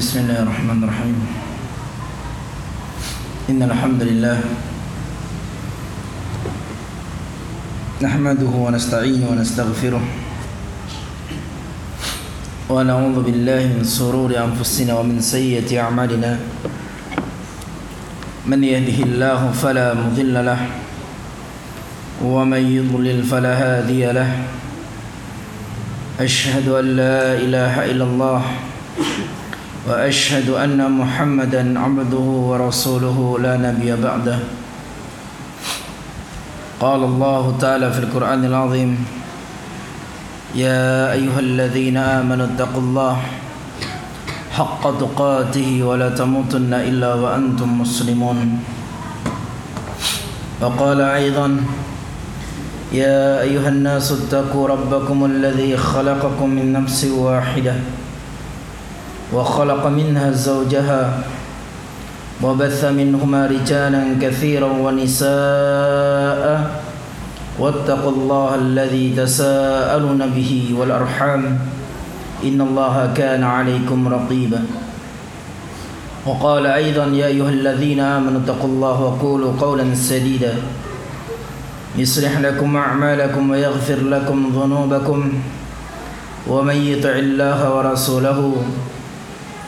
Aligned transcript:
بسم 0.00 0.18
الله 0.24 0.42
الرحمن 0.48 0.80
الرحيم 0.84 1.16
إن 3.52 3.60
الحمد 3.68 4.02
لله 4.02 4.38
نحمده 8.00 8.48
ونستعينه 8.64 9.28
ونستغفره 9.28 10.00
ونعوذ 12.72 13.16
بالله 13.28 13.62
من 13.76 13.84
سرور 13.84 14.32
أنفسنا 14.32 14.96
ومن 14.96 15.20
سيئة 15.20 15.68
أعمالنا 15.68 16.32
من 18.48 18.60
يهده 18.64 18.98
الله 19.04 19.40
فلا 19.52 19.92
مضل 20.00 20.32
له 20.32 20.60
ومن 22.24 22.62
يضلل 22.72 23.20
فلا 23.28 23.52
هادي 23.52 24.12
له 24.16 24.30
أشهد 26.20 26.68
أن 26.72 26.86
لا 26.96 27.36
إله 27.36 27.74
إلا 27.92 28.04
الله 28.08 28.69
وأشهد 29.88 30.48
أن 30.48 30.76
محمدا 30.76 31.62
عبده 31.80 32.26
ورسوله 32.48 33.18
لا 33.40 33.56
نبي 33.56 33.96
بعده. 33.96 34.38
قال 36.80 37.00
الله 37.04 37.44
تعالى 37.60 37.88
في 37.92 37.98
القرآن 37.98 38.44
العظيم 38.44 38.90
يا 40.54 41.12
أيها 41.12 41.40
الذين 41.40 41.96
آمنوا 41.96 42.46
اتقوا 42.56 42.82
الله 42.82 43.16
حق 44.56 44.84
تقاته 45.00 45.68
ولا 45.84 46.08
تموتن 46.12 46.72
إلا 46.74 47.14
وأنتم 47.14 47.68
مسلمون. 47.80 48.38
وقال 50.60 51.00
أيضا 51.00 51.48
يا 52.92 53.40
أيها 53.40 53.68
الناس 53.68 54.12
اتقوا 54.12 54.68
ربكم 54.68 55.18
الذي 55.24 55.76
خلقكم 55.76 56.48
من 56.48 56.72
نفس 56.72 57.04
واحدة. 57.04 57.74
وخلق 59.32 59.86
منها 59.86 60.30
زوجها 60.30 61.22
وبث 62.42 62.84
منهما 62.84 63.46
رجالا 63.46 64.02
كثيرا 64.22 64.70
ونساء 64.84 66.42
واتقوا 67.58 68.12
الله 68.12 68.54
الذي 68.54 69.12
تساءلون 69.16 70.20
به 70.36 70.74
والأرحام 70.78 71.58
إن 72.44 72.60
الله 72.60 73.12
كان 73.14 73.42
عليكم 73.44 74.08
رقيبا. 74.08 74.62
وقال 76.26 76.66
أيضا 76.66 77.04
يا 77.04 77.26
أيها 77.26 77.48
الذين 77.48 78.00
آمنوا 78.00 78.40
اتقوا 78.44 78.68
الله 78.68 79.00
وقولوا 79.00 79.52
قولا 79.60 79.94
سديدا. 79.94 80.54
يصلح 81.96 82.38
لكم 82.40 82.76
أعمالكم 82.76 83.50
ويغفر 83.50 84.00
لكم 84.08 84.38
ذنوبكم. 84.56 85.32
ومن 86.48 86.76
يطع 86.76 87.10
الله 87.10 87.74
ورسوله 87.76 88.56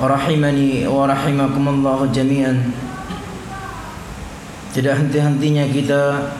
Rahimani 0.00 0.88
wa 0.88 1.04
rahimakumullah 1.04 2.08
jami'an. 2.08 2.72
Tidak 4.72 4.94
henti-hentinya 4.96 5.66
kita 5.68 6.30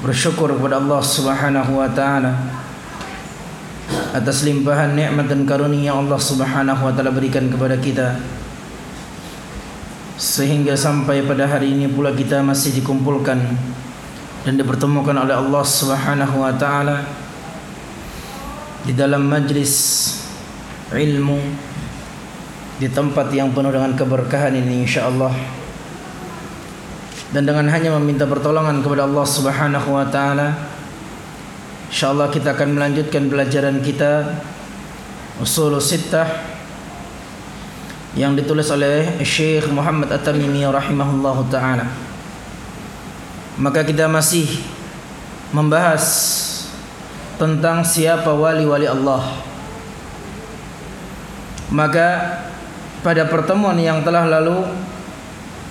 Bersyukur 0.00 0.56
kepada 0.56 0.80
Allah 0.80 1.02
subhanahu 1.04 1.76
wa 1.76 1.90
ta'ala 1.92 2.32
Atas 4.16 4.46
limpahan 4.48 4.96
nikmat 4.96 5.28
dan 5.28 5.44
karunia 5.44 5.92
Allah 5.92 6.16
subhanahu 6.16 6.88
wa 6.88 6.92
ta'ala 6.94 7.12
berikan 7.12 7.50
kepada 7.52 7.76
kita. 7.76 8.16
Sehingga 10.16 10.78
sampai 10.78 11.26
pada 11.26 11.44
hari 11.44 11.74
ini 11.74 11.90
pula 11.90 12.16
kita 12.16 12.40
masih 12.40 12.80
dikumpulkan 12.80 13.44
Dan 14.48 14.56
dipertemukan 14.56 15.20
oleh 15.20 15.36
Allah 15.36 15.64
subhanahu 15.66 16.48
wa 16.48 16.54
ta'ala 16.56 17.04
Di 18.88 18.96
dalam 18.96 19.26
majlis 19.28 19.74
ilmu 20.96 21.69
di 22.80 22.88
tempat 22.88 23.28
yang 23.36 23.52
penuh 23.52 23.68
dengan 23.68 23.92
keberkahan 23.92 24.56
ini 24.56 24.88
insyaallah. 24.88 25.36
Dan 27.30 27.44
dengan 27.44 27.68
hanya 27.68 27.92
meminta 28.00 28.24
pertolongan 28.24 28.80
kepada 28.80 29.04
Allah 29.04 29.26
Subhanahu 29.28 29.88
wa 29.92 30.08
taala 30.08 30.56
insyaallah 31.92 32.32
kita 32.32 32.56
akan 32.56 32.74
melanjutkan 32.74 33.28
pelajaran 33.28 33.84
kita 33.84 34.40
usul 35.38 35.76
sittah 35.78 36.26
yang 38.16 38.34
ditulis 38.34 38.66
oleh 38.72 39.22
Syekh 39.22 39.70
Muhammad 39.70 40.10
At-Tamimi 40.10 40.64
rahimahullahu 40.64 41.52
taala. 41.52 41.86
Maka 43.60 43.84
kita 43.84 44.08
masih 44.08 44.48
membahas 45.52 46.02
tentang 47.36 47.84
siapa 47.84 48.32
wali-wali 48.32 48.88
Allah. 48.88 49.22
Maka 51.70 52.08
pada 53.00 53.24
pertemuan 53.28 53.76
yang 53.80 54.04
telah 54.04 54.28
lalu 54.28 54.64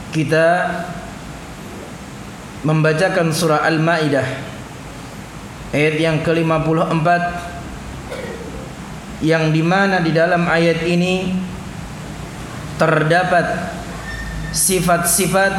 kita 0.09 0.81
membacakan 2.65 3.29
surah 3.29 3.63
Al-Maidah 3.63 4.27
ayat 5.71 5.95
yang 6.01 6.17
ke-54 6.25 7.07
yang 9.21 9.51
di 9.53 9.61
mana 9.61 10.01
di 10.01 10.11
dalam 10.15 10.47
ayat 10.49 10.81
ini 10.87 11.35
terdapat 12.79 13.45
sifat-sifat 14.55 15.53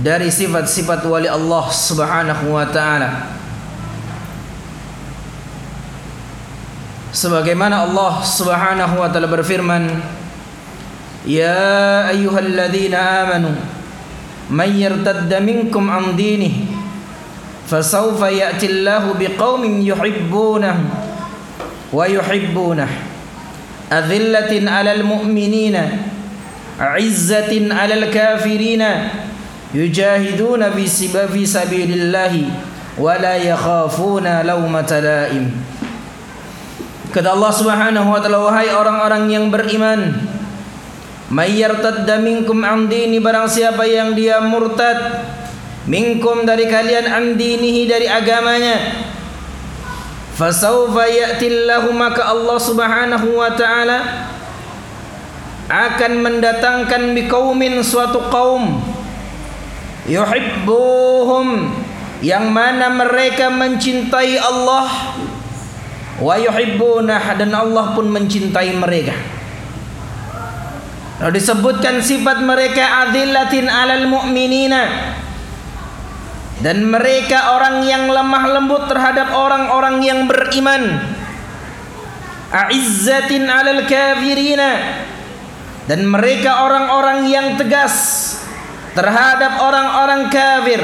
dari 0.00 0.32
sifat-sifat 0.32 1.04
wali 1.04 1.28
Allah 1.28 1.66
Subhanahu 1.68 2.54
wa 2.56 2.64
taala. 2.70 3.36
Sebagaimana 7.12 7.84
Allah 7.84 8.24
Subhanahu 8.24 8.94
wa 8.96 9.08
taala 9.12 9.28
berfirman 9.28 10.00
يا 11.26 12.08
أيها 12.10 12.38
الذين 12.38 12.94
آمنوا 12.94 13.56
من 14.50 14.70
يرتد 14.74 15.30
منكم 15.30 15.84
عن 15.90 16.16
دينه 16.16 16.54
فسوف 17.70 18.20
يأتي 18.20 18.66
الله 18.66 19.04
بقوم 19.16 19.62
يحبونه 19.86 20.76
ويحبونه. 21.92 22.90
أذلة 23.92 24.52
على 24.72 24.92
المؤمنين 25.04 25.76
عزة 26.80 27.52
على 27.74 27.94
الكافرين 27.94 28.82
يجاهدون 29.74 30.62
في 31.28 31.46
سبيل 31.46 31.90
الله 31.92 32.34
ولا 32.98 33.34
يخافون 33.36 34.26
لومة 34.42 34.90
لائم. 34.90 35.46
Kata 37.12 37.36
Allah 37.36 37.52
Subhanahu 37.52 38.08
wa 38.08 38.16
taala 38.24 38.40
wahai 38.40 38.72
orang-orang 38.72 39.28
yang 39.28 39.52
beriman 39.52 40.16
Mayyartadda 41.32 42.20
minkum 42.20 42.60
an 42.60 42.92
dini 42.92 43.16
barang 43.16 43.48
siapa 43.48 43.88
yang 43.88 44.12
dia 44.12 44.36
murtad 44.44 45.24
minkum 45.88 46.44
dari 46.44 46.68
kalian 46.68 47.08
an 47.08 47.40
dinihi 47.40 47.88
dari 47.88 48.04
agamanya 48.04 49.08
fasawfa 50.36 51.08
ya'tillahu 51.08 51.88
maka 51.96 52.28
Allah 52.28 52.58
Subhanahu 52.60 53.32
wa 53.32 53.48
taala 53.56 54.28
akan 55.72 56.12
mendatangkan 56.20 57.16
biqaumin 57.16 57.80
suatu 57.80 58.28
kaum 58.28 58.84
yuhibbuhum 60.04 61.72
yang 62.20 62.52
mana 62.52 62.92
mereka 62.92 63.48
mencintai 63.48 64.36
Allah 64.36 65.16
wa 66.20 66.34
yuhibbunah 66.36 67.24
dan 67.40 67.56
Allah 67.56 67.96
pun 67.96 68.04
mencintai 68.12 68.76
mereka 68.76 69.16
Lalu 71.20 71.36
disebutkan 71.36 72.00
sifat 72.00 72.40
mereka 72.40 73.04
adillatin 73.04 73.68
alal 73.68 74.08
mu'minina 74.08 75.12
dan 76.62 76.86
mereka 76.86 77.58
orang 77.58 77.82
yang 77.84 78.06
lemah 78.06 78.44
lembut 78.46 78.86
terhadap 78.86 79.34
orang-orang 79.34 79.98
yang 80.00 80.30
beriman. 80.30 81.02
A'izzatin 82.54 83.50
alal 83.50 83.84
kafirina 83.90 85.02
dan 85.90 86.06
mereka 86.06 86.62
orang-orang 86.62 87.26
yang 87.26 87.58
tegas 87.58 88.38
terhadap 88.94 89.58
orang-orang 89.58 90.30
kafir. 90.30 90.82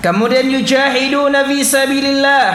Kemudian 0.00 0.48
yujahiduna 0.48 1.44
fi 1.44 1.60
sabilillah 1.60 2.46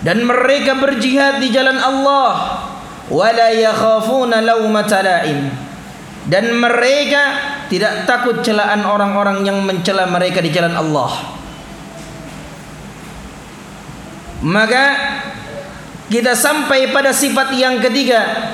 dan 0.00 0.24
mereka 0.24 0.72
berjihad 0.80 1.44
di 1.44 1.52
jalan 1.52 1.76
Allah 1.76 2.64
wa 3.06 3.28
la 3.30 3.48
yakhafuna 3.54 4.42
lawmata 4.42 5.02
la'im 5.02 5.66
dan 6.26 6.58
mereka 6.58 7.22
tidak 7.70 8.02
takut 8.06 8.42
celaan 8.42 8.82
orang-orang 8.82 9.46
yang 9.46 9.62
mencela 9.62 10.10
mereka 10.10 10.42
di 10.42 10.50
jalan 10.50 10.74
Allah. 10.74 11.38
Maka 14.42 14.84
kita 16.10 16.34
sampai 16.34 16.90
pada 16.90 17.10
sifat 17.14 17.54
yang 17.54 17.78
ketiga 17.78 18.52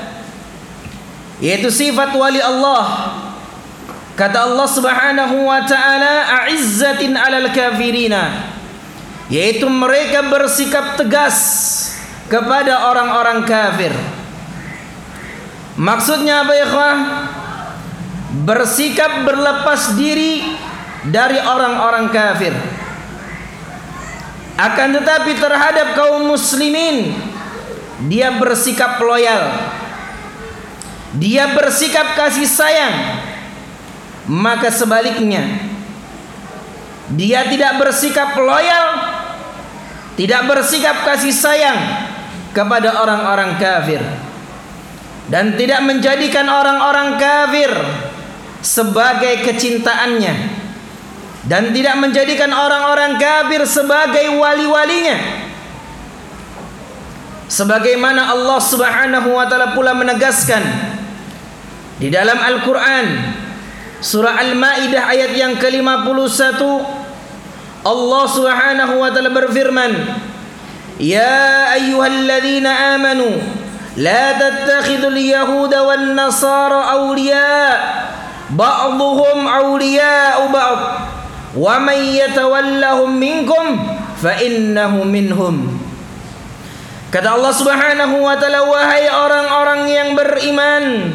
yaitu 1.40 1.72
sifat 1.72 2.12
wali 2.12 2.38
Allah. 2.38 3.16
Kata 4.12 4.44
Allah 4.44 4.68
Subhanahu 4.68 5.48
wa 5.48 5.64
taala 5.64 6.44
a'izzatin 6.44 7.16
'alal 7.16 7.48
kafirina. 7.56 8.52
Yaitu 9.32 9.64
mereka 9.64 10.28
bersikap 10.28 11.00
tegas 11.00 11.36
kepada 12.28 12.92
orang-orang 12.92 13.48
kafir 13.48 13.96
maksudnya 15.76 16.44
apa 16.44 16.52
ya 16.56 16.66
ikhwah? 16.68 16.96
Bersikap 18.42 19.28
berlepas 19.28 19.92
diri 19.96 20.40
dari 21.08 21.36
orang-orang 21.36 22.08
kafir. 22.08 22.56
Akan 24.56 24.96
tetapi 24.96 25.36
terhadap 25.36 25.96
kaum 25.96 26.32
muslimin 26.32 27.12
dia 28.08 28.32
bersikap 28.36 28.96
loyal. 29.00 29.52
Dia 31.12 31.52
bersikap 31.52 32.16
kasih 32.16 32.48
sayang. 32.48 32.94
Maka 34.24 34.70
sebaliknya 34.70 35.72
dia 37.12 37.44
tidak 37.48 37.76
bersikap 37.76 38.32
loyal 38.38 38.86
tidak 40.16 40.42
bersikap 40.48 40.96
kasih 41.04 41.32
sayang 41.32 41.78
kepada 42.52 43.00
orang-orang 43.00 43.56
kafir 43.56 44.00
dan 45.30 45.54
tidak 45.54 45.84
menjadikan 45.86 46.50
orang-orang 46.50 47.20
kafir 47.20 47.70
sebagai 48.64 49.46
kecintaannya. 49.46 50.62
Dan 51.42 51.74
tidak 51.74 51.98
menjadikan 51.98 52.54
orang-orang 52.54 53.18
kafir 53.18 53.66
sebagai 53.66 54.30
wali-walinya. 54.38 55.42
Sebagaimana 57.50 58.30
Allah 58.30 58.58
Subhanahu 58.62 59.28
wa 59.34 59.44
taala 59.50 59.74
pula 59.74 59.92
menegaskan 59.92 60.62
di 62.00 62.08
dalam 62.08 62.38
Al-Qur'an 62.40 63.06
surah 64.00 64.40
Al-Maidah 64.40 65.02
ayat 65.12 65.36
yang 65.36 65.60
ke-51 65.60 66.62
Allah 67.84 68.24
Subhanahu 68.24 68.94
wa 68.96 69.10
taala 69.12 69.28
berfirman 69.28 69.92
Ya 70.96 71.76
ayyuhalladzina 71.76 72.96
amanu 72.96 73.36
wan 75.84 76.16
nasara 76.16 76.96
awliya 76.96 77.76
ba'dhum 78.52 79.44
awliya'u 79.44 80.48
ba'd 80.48 80.80
wa 81.52 81.76
man 81.76 81.98
yatawallahum 82.00 83.12
minkum 83.12 83.76
fa 84.16 84.36
innahu 84.40 85.04
minhum 85.04 85.76
kata 87.12 87.36
Allah 87.36 87.52
Subhanahu 87.52 88.16
wa 88.24 88.32
taala 88.40 88.64
wahai 88.64 89.12
orang-orang 89.12 89.82
yang 89.92 90.08
beriman 90.16 91.12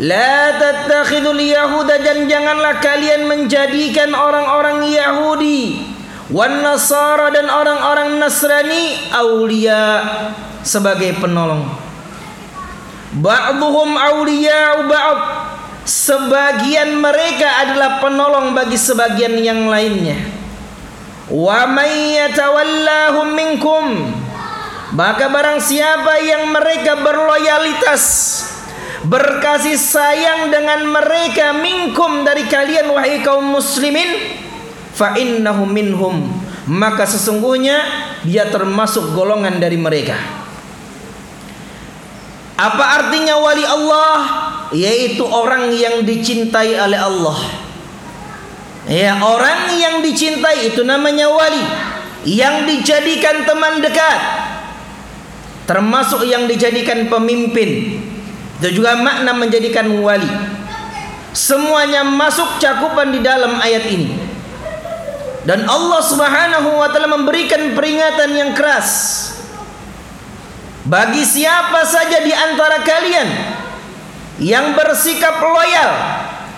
la 0.00 0.56
tattakhidul 0.56 1.36
yahuda 1.36 2.00
dan 2.00 2.24
janganlah 2.24 2.80
kalian 2.80 3.28
menjadikan 3.28 4.16
orang-orang 4.16 4.88
Yahudi 4.88 5.84
wan 6.32 6.64
nasara 6.64 7.28
dan 7.28 7.52
orang-orang 7.52 8.16
Nasrani 8.16 9.12
aulia 9.12 10.00
sebagai 10.64 11.20
penolong 11.20 11.79
ba'dhum 13.16 13.90
awliya'u 13.98 14.86
ba'd. 14.86 15.20
Sebagian 15.80 17.02
mereka 17.02 17.66
adalah 17.66 17.98
penolong 17.98 18.54
bagi 18.54 18.78
sebagian 18.78 19.34
yang 19.42 19.66
lainnya. 19.66 20.22
Wa 21.26 21.66
may 21.66 22.20
yatawallahum 22.20 23.28
minkum. 23.34 23.86
Maka 24.94 25.30
barang 25.30 25.58
siapa 25.62 26.18
yang 26.22 26.50
mereka 26.50 26.98
berloyalitas 26.98 28.02
berkasih 29.06 29.78
sayang 29.78 30.50
dengan 30.52 30.84
mereka 30.90 31.56
minkum 31.56 32.26
dari 32.26 32.44
kalian 32.44 32.90
wahai 32.92 33.22
kaum 33.22 33.54
muslimin 33.54 34.38
fa 34.94 35.16
innahu 35.18 35.64
minhum. 35.66 36.26
Maka 36.70 37.08
sesungguhnya 37.08 37.82
dia 38.22 38.46
termasuk 38.52 39.16
golongan 39.16 39.58
dari 39.58 39.78
mereka 39.80 40.39
apa 42.60 42.84
artinya 43.00 43.40
wali 43.40 43.64
Allah? 43.64 44.18
Yaitu 44.76 45.24
orang 45.24 45.72
yang 45.72 46.04
dicintai 46.04 46.76
oleh 46.76 47.00
Allah. 47.00 47.38
Ya, 48.84 49.16
orang 49.16 49.72
yang 49.80 50.04
dicintai 50.04 50.68
itu 50.68 50.84
namanya 50.84 51.32
wali. 51.32 51.64
Yang 52.28 52.68
dijadikan 52.68 53.48
teman 53.48 53.80
dekat. 53.80 54.20
Termasuk 55.64 56.28
yang 56.28 56.44
dijadikan 56.44 57.08
pemimpin. 57.08 57.96
Itu 58.60 58.68
juga 58.76 58.92
makna 59.00 59.32
menjadikan 59.32 59.88
wali. 60.04 60.28
Semuanya 61.32 62.04
masuk 62.04 62.60
cakupan 62.60 63.08
di 63.16 63.24
dalam 63.24 63.56
ayat 63.56 63.88
ini. 63.88 64.20
Dan 65.48 65.64
Allah 65.64 66.04
Subhanahu 66.04 66.76
wa 66.76 66.92
taala 66.92 67.08
memberikan 67.08 67.72
peringatan 67.72 68.36
yang 68.36 68.50
keras 68.52 68.88
bagi 70.88 71.24
siapa 71.26 71.84
saja 71.84 72.24
di 72.24 72.32
antara 72.32 72.80
kalian 72.80 73.28
yang 74.40 74.72
bersikap 74.72 75.36
loyal 75.36 75.90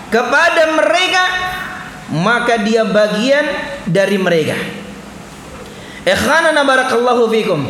kepada 0.07 0.63
mereka, 0.79 1.23
maka 2.15 2.63
dia 2.63 2.87
bagian 2.87 3.43
dari 3.83 4.15
mereka. 4.15 4.55
Ikhwanana 6.07 6.63
barakallahu 6.63 7.27
fikum. 7.31 7.61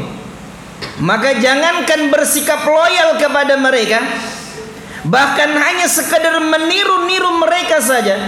Maka 1.01 1.41
jangankan 1.41 2.13
bersikap 2.13 2.62
loyal 2.67 3.17
kepada 3.17 3.57
mereka, 3.57 4.03
bahkan 5.07 5.50
hanya 5.50 5.89
sekedar 5.89 6.38
meniru-niru 6.38 7.39
mereka 7.41 7.81
saja 7.81 8.19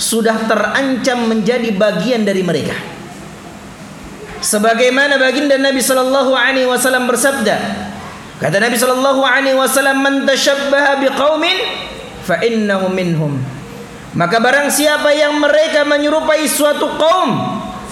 sudah 0.00 0.48
terancam 0.48 1.28
menjadi 1.30 1.70
bagian 1.76 2.24
dari 2.24 2.42
mereka. 2.42 2.74
Sebagaimana 4.40 5.20
baginda 5.20 5.60
Nabi 5.60 5.84
sallallahu 5.84 6.32
alaihi 6.32 6.64
wasallam 6.64 7.04
bersabda, 7.04 7.56
kata 8.40 8.56
Nabi 8.56 8.76
sallallahu 8.80 9.20
alaihi 9.20 9.56
wasallam, 9.56 10.00
"Man 10.00 10.14
tashabbaha 10.24 10.96
biqaumin 11.04 11.58
fa 12.24 12.40
innahu 12.40 12.88
minhum." 12.88 13.36
Maka 14.16 14.42
barang 14.42 14.72
siapa 14.72 15.12
yang 15.14 15.38
mereka 15.38 15.86
menyerupai 15.86 16.48
suatu 16.48 16.98
kaum, 16.98 17.30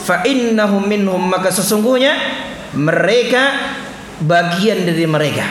fa 0.03 0.25
innahu 0.25 0.83
minhum, 0.83 1.21
maka 1.21 1.53
sesungguhnya 1.53 2.17
mereka 2.75 3.55
bagian 4.25 4.89
dari 4.89 5.07
mereka. 5.07 5.47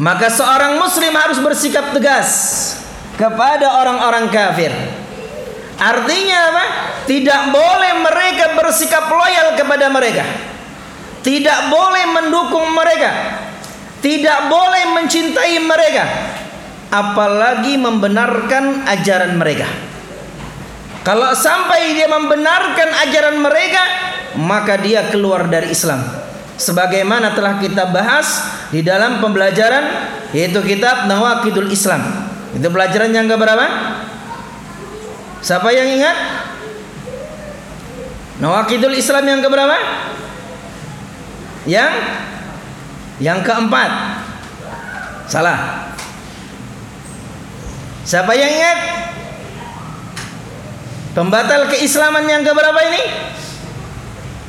Maka 0.00 0.32
seorang 0.32 0.80
muslim 0.80 1.12
harus 1.12 1.36
bersikap 1.42 1.92
tegas 1.92 2.30
kepada 3.20 3.84
orang-orang 3.84 4.32
kafir. 4.32 4.72
Artinya 5.80 6.38
apa? 6.52 6.64
Tidak 7.08 7.42
boleh 7.48 7.92
mereka 8.04 8.52
bersikap 8.52 9.08
loyal 9.08 9.56
kepada 9.56 9.88
mereka. 9.88 10.24
Tidak 11.24 11.72
boleh 11.72 12.04
mendukung 12.12 12.68
mereka. 12.76 13.40
Tidak 14.04 14.52
boleh 14.52 14.84
mencintai 15.00 15.56
mereka. 15.64 16.04
Apalagi 16.92 17.80
membenarkan 17.80 18.84
ajaran 18.92 19.40
mereka. 19.40 19.68
Kalau 21.00 21.32
sampai 21.32 21.96
dia 21.96 22.12
membenarkan 22.12 22.88
ajaran 23.08 23.40
mereka, 23.40 23.82
maka 24.36 24.76
dia 24.76 25.08
keluar 25.08 25.48
dari 25.48 25.72
Islam. 25.72 26.04
Sebagaimana 26.60 27.32
telah 27.32 27.56
kita 27.56 27.88
bahas 27.88 28.44
di 28.68 28.84
dalam 28.84 29.16
pembelajaran 29.24 30.12
yaitu 30.36 30.60
kitab 30.60 31.08
Nawakidul 31.08 31.72
Islam. 31.72 32.04
Itu 32.52 32.68
pelajaran 32.68 33.16
yang 33.16 33.32
keberapa? 33.32 33.64
Siapa 35.40 35.72
yang 35.72 35.88
ingat? 35.88 36.16
Nawakidul 38.40 38.96
Islam 38.96 39.24
yang 39.24 39.40
keberapa? 39.40 39.76
Yang 41.68 41.92
yang 43.20 43.40
keempat. 43.44 43.90
Salah. 45.28 45.92
Siapa 48.04 48.32
yang 48.32 48.48
ingat? 48.48 48.78
Pembatal 51.12 51.68
keislaman 51.68 52.24
yang 52.24 52.40
keberapa 52.44 52.80
ini? 52.86 53.02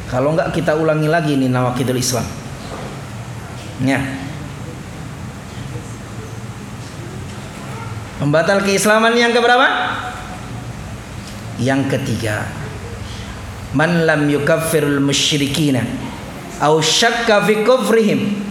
Kalau 0.07 0.35
enggak 0.35 0.51
kita 0.55 0.75
ulangi 0.75 1.07
lagi 1.07 1.39
ini 1.39 1.47
Nawakidul 1.47 1.99
Islam. 1.99 2.27
Ya. 3.83 3.99
Pembatal 8.19 8.61
keislaman 8.61 9.17
yang 9.17 9.33
keberapa? 9.33 9.67
Yang 11.61 11.93
ketiga, 11.93 12.49
man 13.77 14.09
lam 14.09 14.25
yukaffirul 14.25 14.97
musyrikina 14.97 15.85
aw 16.57 16.81
syakka 16.81 17.45
fi 17.45 17.61
kufrihim 17.61 18.49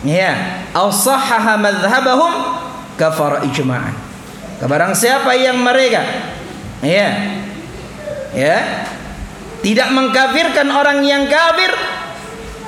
Ya, 0.00 0.64
au 0.72 0.88
sahhaha 0.88 1.60
madhhabahum 1.60 2.32
kafara 2.96 3.44
ijma'an. 3.44 3.92
Barang 4.64 4.96
siapa 4.96 5.36
yang 5.36 5.60
mereka 5.60 6.00
ya 6.80 7.36
ya 8.32 8.56
tidak 9.60 9.88
mengkafirkan 9.92 10.68
orang 10.72 11.04
yang 11.04 11.28
kafir 11.28 11.68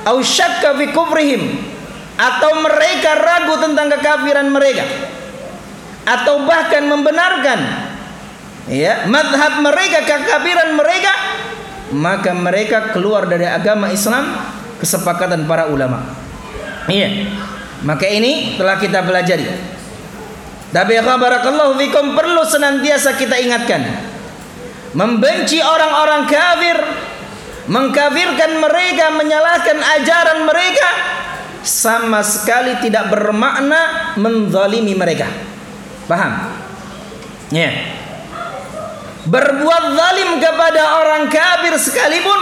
au 0.05 0.21
syakka 0.21 0.77
fi 0.77 0.93
kufrihim 0.93 1.41
atau 2.17 2.61
mereka 2.61 3.17
ragu 3.17 3.57
tentang 3.57 3.89
kekafiran 3.97 4.53
mereka 4.53 4.85
atau 6.05 6.45
bahkan 6.45 6.85
membenarkan 6.85 7.82
ya 8.67 9.07
madhab 9.11 9.59
mereka 9.59 10.07
kekafiran 10.07 10.75
mereka 10.79 11.13
maka 11.93 12.33
mereka 12.33 12.89
keluar 12.91 13.29
dari 13.29 13.45
agama 13.45 13.93
Islam 13.93 14.33
kesepakatan 14.81 15.45
para 15.45 15.69
ulama. 15.69 16.03
Iya. 16.89 17.29
Maka 17.85 18.09
ini 18.09 18.57
telah 18.57 18.81
kita 18.81 19.05
pelajari. 19.05 19.47
Tapi 20.73 20.93
barakallahu 20.99 21.77
fikum 21.77 22.17
perlu 22.17 22.41
senantiasa 22.43 23.13
kita 23.15 23.37
ingatkan. 23.37 23.85
Membenci 24.97 25.61
orang-orang 25.61 26.25
kafir 26.25 26.77
mengkafirkan 27.69 28.59
mereka 28.59 29.07
menyalahkan 29.15 29.77
ajaran 29.79 30.43
mereka 30.43 30.89
sama 31.63 32.19
sekali 32.19 32.75
tidak 32.83 33.07
bermakna 33.07 34.13
menzalimi 34.19 34.91
mereka. 34.97 35.29
Paham? 36.09 36.51
Ya 37.53 37.71
yeah. 37.71 38.02
Berbuat 39.27 39.83
zalim 39.95 40.29
kepada 40.43 40.81
orang 41.03 41.23
kafir 41.31 41.73
sekalipun 41.79 42.39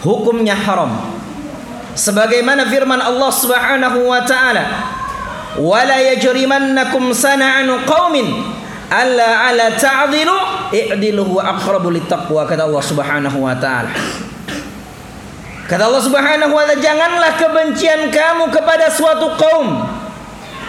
hukumnya 0.00 0.56
haram. 0.56 1.12
Sebagaimana 1.94 2.66
firman 2.66 2.98
Allah 2.98 3.30
Subhanahu 3.30 4.10
wa 4.10 4.20
taala 4.26 4.64
wala 5.60 5.96
yajrimannakum 6.02 7.14
sana'anu 7.14 7.86
qaumin 7.86 8.26
alla 8.90 9.46
ala 9.46 9.70
ta'dilu 9.78 10.34
i'dilu 10.74 11.22
huwa 11.22 11.54
aqrabu 11.54 11.94
littaqwa 11.94 12.42
kata 12.50 12.66
Allah 12.66 12.82
Subhanahu 12.82 13.38
wa 13.38 13.54
taala. 13.54 13.94
Kata 15.64 15.82
Allah 15.86 16.02
Subhanahu 16.02 16.52
wa 16.52 16.66
taala, 16.66 16.82
janganlah 16.82 17.32
kebencian 17.38 18.10
kamu 18.10 18.50
kepada 18.50 18.90
suatu 18.90 19.32
kaum, 19.38 19.86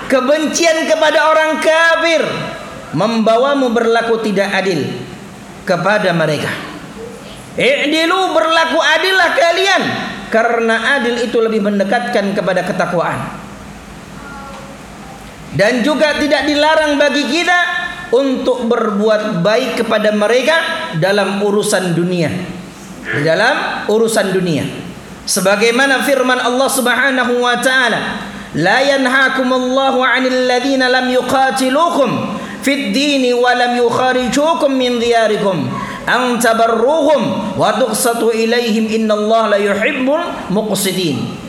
kebencian 0.08 0.86
kepada 0.86 1.26
orang 1.26 1.58
kafir 1.58 2.22
membawamu 2.96 3.74
berlaku 3.74 4.22
tidak 4.24 4.54
adil 4.56 4.88
kepada 5.66 6.14
mereka. 6.14 6.54
I'dilu 7.56 8.32
berlaku 8.36 8.80
adillah 8.80 9.30
kalian 9.34 9.84
karena 10.30 11.00
adil 11.00 11.26
itu 11.26 11.38
lebih 11.42 11.64
mendekatkan 11.66 12.32
kepada 12.32 12.62
ketakwaan. 12.64 13.44
Dan 15.56 15.82
juga 15.88 16.20
tidak 16.20 16.46
dilarang 16.46 17.00
bagi 17.00 17.32
kita 17.32 17.60
untuk 18.12 18.68
berbuat 18.68 19.40
baik 19.40 19.82
kepada 19.82 20.12
mereka 20.12 20.56
dalam 21.00 21.40
urusan 21.40 21.96
dunia. 21.96 22.28
Di 23.06 23.24
dalam 23.24 23.88
urusan 23.88 24.36
dunia. 24.36 24.86
sebagaimana 25.26 26.06
firman 26.06 26.38
Allah 26.38 26.70
Subhanahu 26.70 27.42
wa 27.42 27.58
taala 27.60 28.22
la 28.56 28.80
yanhaakumullahu 28.80 30.00
'anil 30.06 30.46
ladzina 30.48 30.88
lam 30.88 31.10
yuqatilukum 31.10 32.40
fid 32.66 32.90
dini 32.90 33.30
wa 33.38 33.54
lam 33.54 33.78
yukharijukum 33.78 34.74
min 34.74 34.98
diyarikum. 34.98 35.70
An 36.10 36.42
tabarruhum 36.42 37.54
wa 37.54 37.78
tuqsatu 37.78 38.34
ilaihim 38.34 38.90
innallaha 38.90 39.54
la 39.54 39.60
yuhibbul 39.62 40.50
muqsitin. 40.50 41.46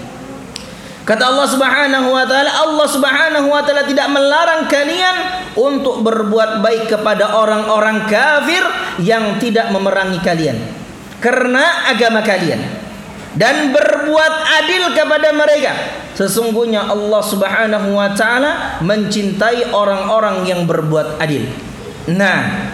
Kata 1.06 1.22
Allah 1.22 1.46
Subhanahu 1.46 2.08
wa 2.10 2.24
taala, 2.26 2.50
Allah 2.66 2.88
Subhanahu 2.90 3.46
wa 3.48 3.62
taala 3.62 3.86
tidak 3.86 4.10
melarang 4.10 4.66
kalian 4.66 5.16
untuk 5.54 6.02
berbuat 6.02 6.60
baik 6.60 6.90
kepada 6.90 7.30
orang-orang 7.36 8.04
kafir 8.10 8.64
yang 9.00 9.38
tidak 9.38 9.70
memerangi 9.70 10.18
kalian. 10.20 10.58
Karena 11.22 11.88
agama 11.88 12.20
kalian. 12.20 12.60
Dan 13.36 13.70
berbuat 13.70 14.34
adil 14.64 14.96
kepada 14.96 15.28
mereka. 15.30 15.72
Sesungguhnya 16.16 16.88
Allah 16.88 17.20
Subhanahu 17.20 17.92
wa 17.92 18.08
taala 18.16 18.80
mencintai 18.80 19.68
orang-orang 19.68 20.48
yang 20.48 20.64
berbuat 20.64 21.20
adil. 21.20 21.44
Nah, 22.08 22.72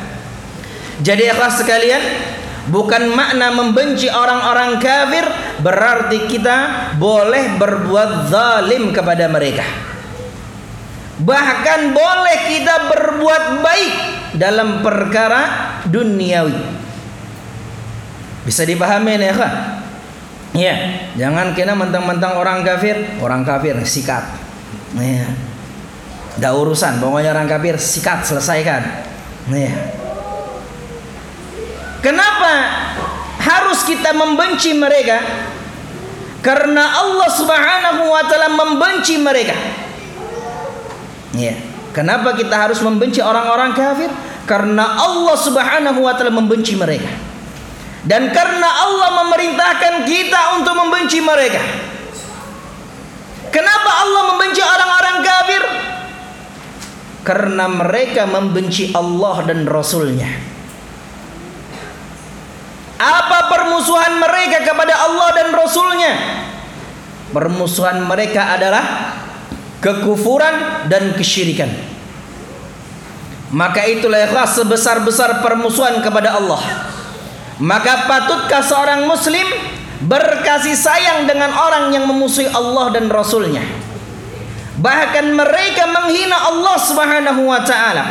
jadi 1.03 1.35
ikhlas 1.35 1.59
sekalian, 1.59 1.99
bukan 2.71 3.11
makna 3.11 3.51
membenci 3.51 4.07
orang-orang 4.07 4.79
kafir 4.79 5.27
berarti 5.59 6.31
kita 6.31 6.59
boleh 7.03 7.59
berbuat 7.59 8.31
zalim 8.31 8.95
kepada 8.95 9.27
mereka. 9.27 9.67
Bahkan 11.19 11.81
boleh 11.91 12.39
kita 12.47 12.95
berbuat 12.95 13.45
baik 13.59 13.95
dalam 14.39 14.87
perkara 14.87 15.43
duniawi. 15.91 16.55
Bisa 18.47 18.63
dipahami 18.63 19.19
ya, 19.19 19.35
kan? 19.35 19.82
Iya, 20.53 21.09
jangan 21.17 21.57
kena 21.57 21.73
mentang-mentang 21.73 22.37
orang 22.37 22.61
kafir, 22.61 23.17
orang 23.25 23.41
kafir 23.41 23.73
sikat. 23.89 24.21
Iya. 25.01 25.33
Tidak 26.37 26.53
urusan, 26.53 27.01
pokoknya 27.01 27.33
orang 27.33 27.49
kafir 27.49 27.81
sikat 27.81 28.29
selesaikan. 28.29 28.85
Iya. 29.49 29.73
Kenapa 32.05 32.53
harus 33.41 33.81
kita 33.89 34.13
membenci 34.13 34.77
mereka? 34.77 35.25
Karena 36.45 37.01
Allah 37.01 37.31
Subhanahu 37.33 38.13
wa 38.13 38.23
taala 38.29 38.51
membenci 38.53 39.17
mereka. 39.17 39.57
Iya. 41.33 41.57
Kenapa 41.97 42.37
kita 42.37 42.53
harus 42.61 42.81
membenci 42.85 43.25
orang-orang 43.25 43.73
kafir? 43.73 44.13
Karena 44.45 45.01
Allah 45.01 45.37
Subhanahu 45.39 46.05
wa 46.05 46.13
taala 46.13 46.35
membenci 46.35 46.77
mereka. 46.77 47.32
Dan 48.03 48.35
karena 48.35 48.67
Allah 48.67 49.11
memerintahkan 49.23 49.95
kita 50.11 50.59
untuk 50.59 50.75
membenci 50.75 51.23
mereka. 51.23 51.63
Kenapa 53.55 53.91
Allah 54.03 54.23
membenci 54.35 54.59
orang-orang 54.59 55.17
kafir? 55.23 55.63
Karena 57.23 57.65
mereka 57.71 58.27
membenci 58.27 58.91
Allah 58.91 59.47
dan 59.47 59.63
Rasulnya. 59.69 60.27
Apa 62.99 63.51
permusuhan 63.51 64.19
mereka 64.19 64.67
kepada 64.67 64.95
Allah 64.99 65.29
dan 65.39 65.49
Rasulnya? 65.55 66.13
Permusuhan 67.31 68.03
mereka 68.03 68.59
adalah 68.59 69.15
kekufuran 69.79 70.87
dan 70.91 71.15
kesyirikan. 71.15 71.71
Maka 73.53 73.85
itulah 73.85 74.27
ikhlas 74.27 74.59
sebesar-besar 74.59 75.45
permusuhan 75.45 76.01
kepada 76.01 76.35
Allah. 76.41 76.92
Maka 77.63 78.11
patutkah 78.11 78.59
seorang 78.59 79.07
muslim 79.07 79.47
berkasih 80.03 80.75
sayang 80.75 81.31
dengan 81.31 81.55
orang 81.55 81.95
yang 81.95 82.11
memusuhi 82.11 82.51
Allah 82.51 82.91
dan 82.91 83.07
Rasulnya? 83.07 83.63
Bahkan 84.83 85.31
mereka 85.31 85.87
menghina 85.87 86.43
Allah 86.43 86.75
subhanahu 86.83 87.47
wa 87.47 87.63
ta'ala. 87.63 88.05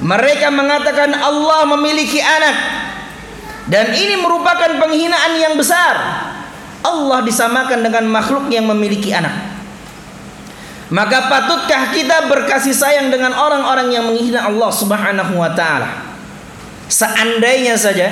Mereka 0.00 0.48
mengatakan 0.48 1.12
Allah 1.12 1.68
memiliki 1.76 2.16
anak. 2.16 2.56
Dan 3.68 3.92
ini 3.92 4.16
merupakan 4.16 4.80
penghinaan 4.80 5.36
yang 5.36 5.52
besar. 5.60 5.94
Allah 6.80 7.20
disamakan 7.20 7.84
dengan 7.84 8.08
makhluk 8.08 8.48
yang 8.48 8.64
memiliki 8.64 9.12
anak. 9.12 9.60
Maka 10.88 11.28
patutkah 11.28 11.92
kita 11.92 12.32
berkasih 12.32 12.72
sayang 12.72 13.12
dengan 13.12 13.36
orang-orang 13.36 13.92
yang 13.92 14.08
menghina 14.08 14.48
Allah 14.48 14.72
subhanahu 14.72 15.36
wa 15.36 15.52
ta'ala 15.52 16.15
Seandainya 16.86 17.74
saja 17.74 18.08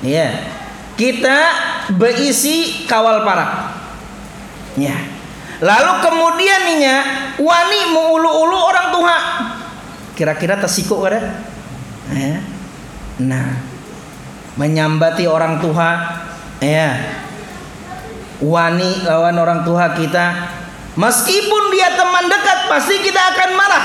ya 0.00 0.28
kita 0.98 1.38
berisi 1.94 2.84
kawal 2.90 3.22
parak. 3.22 3.78
Ya. 4.74 4.98
Lalu 5.58 5.92
kemudian 6.02 6.60
ninya 6.66 6.96
wani 7.38 7.80
mengulu-ulu 7.94 8.58
orang 8.58 8.88
tua. 8.90 9.16
Kira-kira 10.18 10.58
tersikuk 10.58 10.98
kada? 11.06 11.38
Ya. 12.10 12.42
Nah, 13.22 13.62
menyambati 14.58 15.30
orang 15.30 15.62
tua 15.62 16.18
ya. 16.58 16.98
Wani 18.38 19.02
lawan 19.02 19.34
orang 19.34 19.66
tua 19.66 19.98
kita 19.98 20.54
meskipun 20.94 21.62
dia 21.74 21.94
teman 21.94 22.26
dekat 22.30 22.58
pasti 22.70 23.02
kita 23.02 23.18
akan 23.34 23.50
marah 23.58 23.84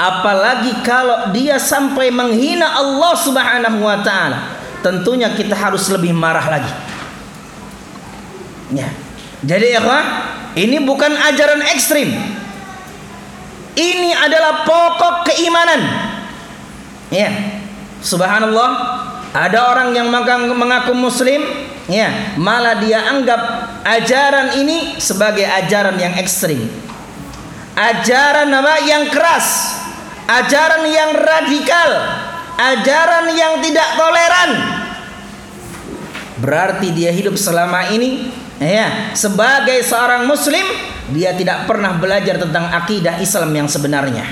apalagi 0.00 0.80
kalau 0.80 1.28
dia 1.36 1.60
sampai 1.60 2.08
menghina 2.08 2.72
Allah 2.72 3.12
Subhanahu 3.20 3.84
wa 3.84 4.00
taala 4.00 4.56
tentunya 4.80 5.28
kita 5.36 5.52
harus 5.52 5.92
lebih 5.92 6.16
marah 6.16 6.48
lagi 6.48 6.72
ya 8.72 8.88
jadi 9.44 9.76
ya 9.76 9.80
ini 10.56 10.80
bukan 10.80 11.12
ajaran 11.12 11.60
ekstrim 11.76 12.08
ini 13.76 14.16
adalah 14.16 14.64
pokok 14.64 15.28
keimanan 15.28 15.84
ya 17.12 17.60
subhanallah 18.00 18.70
ada 19.36 19.68
orang 19.68 19.92
yang 19.92 20.08
mengaku 20.56 20.96
muslim 20.96 21.44
Ya, 21.90 22.38
malah 22.38 22.78
dia 22.78 23.02
anggap 23.02 23.66
ajaran 23.82 24.62
ini 24.62 25.02
sebagai 25.02 25.42
ajaran 25.42 25.98
yang 25.98 26.14
ekstrim. 26.22 26.70
Ajaran 27.74 28.46
apa? 28.46 28.74
Yang 28.86 29.04
keras. 29.10 29.46
Ajaran 30.30 30.86
yang 30.86 31.10
radikal. 31.18 31.90
Ajaran 32.54 33.34
yang 33.34 33.58
tidak 33.58 33.88
toleran. 33.98 34.50
Berarti 36.38 36.94
dia 36.94 37.10
hidup 37.10 37.34
selama 37.34 37.90
ini 37.90 38.30
ya, 38.62 39.12
sebagai 39.12 39.82
seorang 39.82 40.24
muslim 40.24 40.62
dia 41.10 41.34
tidak 41.34 41.66
pernah 41.66 41.98
belajar 41.98 42.38
tentang 42.38 42.70
akidah 42.70 43.18
Islam 43.18 43.50
yang 43.50 43.68
sebenarnya. 43.68 44.24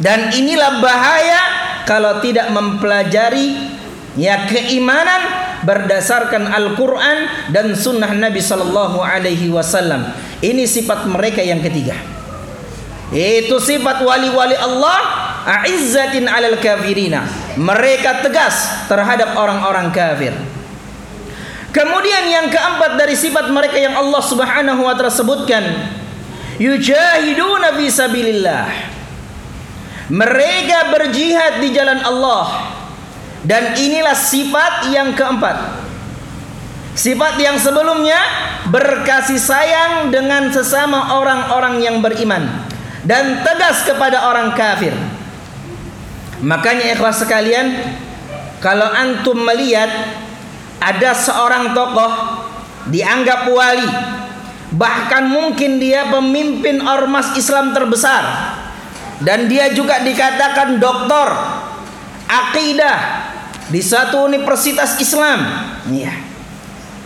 Dan 0.00 0.32
inilah 0.32 0.80
bahaya 0.80 1.40
kalau 1.84 2.24
tidak 2.24 2.48
mempelajari 2.48 3.76
ya 4.16 4.48
keimanan 4.48 5.20
berdasarkan 5.60 6.48
Al-Qur'an 6.48 7.52
dan 7.52 7.76
sunnah 7.76 8.10
Nabi 8.16 8.40
sallallahu 8.40 8.96
alaihi 9.04 9.52
wasallam. 9.52 10.08
Ini 10.40 10.64
sifat 10.64 11.04
mereka 11.04 11.44
yang 11.44 11.60
ketiga. 11.60 12.19
Itu 13.10 13.58
sifat 13.58 14.06
wali-wali 14.06 14.54
Allah 14.54 14.98
a'izzatin 15.42 16.30
'alal 16.30 16.62
kafirina. 16.62 17.26
Mereka 17.58 18.22
tegas 18.22 18.86
terhadap 18.86 19.34
orang-orang 19.34 19.90
kafir. 19.90 20.30
Kemudian 21.74 22.26
yang 22.30 22.46
keempat 22.50 22.98
dari 22.98 23.14
sifat 23.18 23.50
mereka 23.50 23.78
yang 23.78 23.98
Allah 23.98 24.22
Subhanahu 24.22 24.82
wa 24.86 24.94
taala 24.94 25.10
sebutkan, 25.10 25.62
yujahiduna 26.62 27.74
fi 27.74 27.86
sabilillah. 27.90 28.66
Mereka 30.10 30.90
berjihad 30.90 31.62
di 31.62 31.70
jalan 31.70 32.02
Allah. 32.02 32.74
Dan 33.40 33.72
inilah 33.72 34.12
sifat 34.12 34.92
yang 34.92 35.16
keempat. 35.16 35.80
Sifat 36.92 37.38
yang 37.40 37.56
sebelumnya 37.56 38.18
berkasih 38.68 39.38
sayang 39.40 40.12
dengan 40.12 40.50
sesama 40.52 41.16
orang-orang 41.16 41.80
yang 41.80 41.96
beriman 42.04 42.69
dan 43.10 43.42
tegas 43.42 43.82
kepada 43.82 44.30
orang 44.30 44.54
kafir. 44.54 44.94
Makanya 46.46 46.94
ikhlas 46.94 47.18
sekalian, 47.18 47.74
kalau 48.62 48.86
antum 48.86 49.34
melihat 49.34 49.90
ada 50.78 51.10
seorang 51.10 51.74
tokoh 51.74 52.12
dianggap 52.86 53.50
wali 53.50 53.90
bahkan 54.70 55.26
mungkin 55.26 55.82
dia 55.82 56.06
pemimpin 56.06 56.78
ormas 56.78 57.34
Islam 57.34 57.74
terbesar 57.74 58.54
dan 59.18 59.50
dia 59.50 59.74
juga 59.74 59.98
dikatakan 59.98 60.78
doktor 60.78 61.34
akidah 62.30 63.26
di 63.66 63.82
satu 63.82 64.30
universitas 64.30 64.94
Islam. 65.02 65.42
Ya 65.90 66.30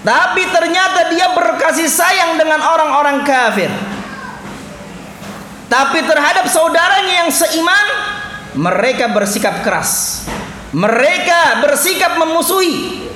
tapi 0.04 0.44
ternyata 0.52 1.08
dia 1.08 1.32
berkasih 1.32 1.88
sayang 1.88 2.36
dengan 2.36 2.60
orang-orang 2.60 3.24
kafir 3.24 3.72
tapi 5.68 6.04
terhadap 6.04 6.44
saudaranya 6.46 7.24
yang 7.24 7.30
seiman 7.32 7.86
mereka 8.54 9.10
bersikap 9.10 9.66
keras. 9.66 10.22
Mereka 10.74 11.62
bersikap 11.62 12.18
memusuhi. 12.18 13.06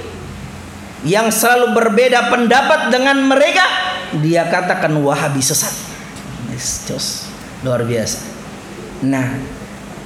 Yang 1.07 1.43
selalu 1.43 1.79
berbeda 1.79 2.27
pendapat 2.27 2.91
dengan 2.91 3.23
mereka 3.23 3.63
dia 4.19 4.47
katakan 4.51 4.99
wahabi 4.99 5.39
sesat. 5.39 5.71
Jos, 6.59 7.31
luar 7.63 7.87
biasa. 7.87 8.19
Nah 9.07 9.39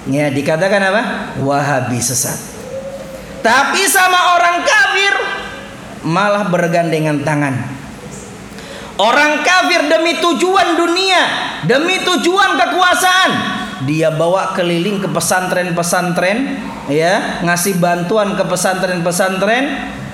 ya 0.04 0.28
dikatakan 0.28 0.80
apa? 0.84 1.02
Wahabi 1.40 1.96
sesat. 1.96 2.36
Tapi 3.40 3.88
sama 3.88 4.36
orang 4.36 4.56
kafir 4.60 5.14
malah 6.04 6.44
bergandengan 6.52 7.24
tangan. 7.24 7.56
Orang 9.00 9.40
kafir 9.40 9.88
demi 9.88 10.20
tujuan 10.20 10.76
dunia 10.76 11.51
demi 11.66 12.02
tujuan 12.02 12.58
kekuasaan. 12.58 13.30
Dia 13.82 14.14
bawa 14.14 14.54
keliling 14.54 15.02
ke 15.02 15.08
pesantren-pesantren 15.10 16.58
ya. 16.86 17.42
Ngasih 17.42 17.82
bantuan 17.82 18.38
ke 18.38 18.44
pesantren-pesantren 18.46 19.64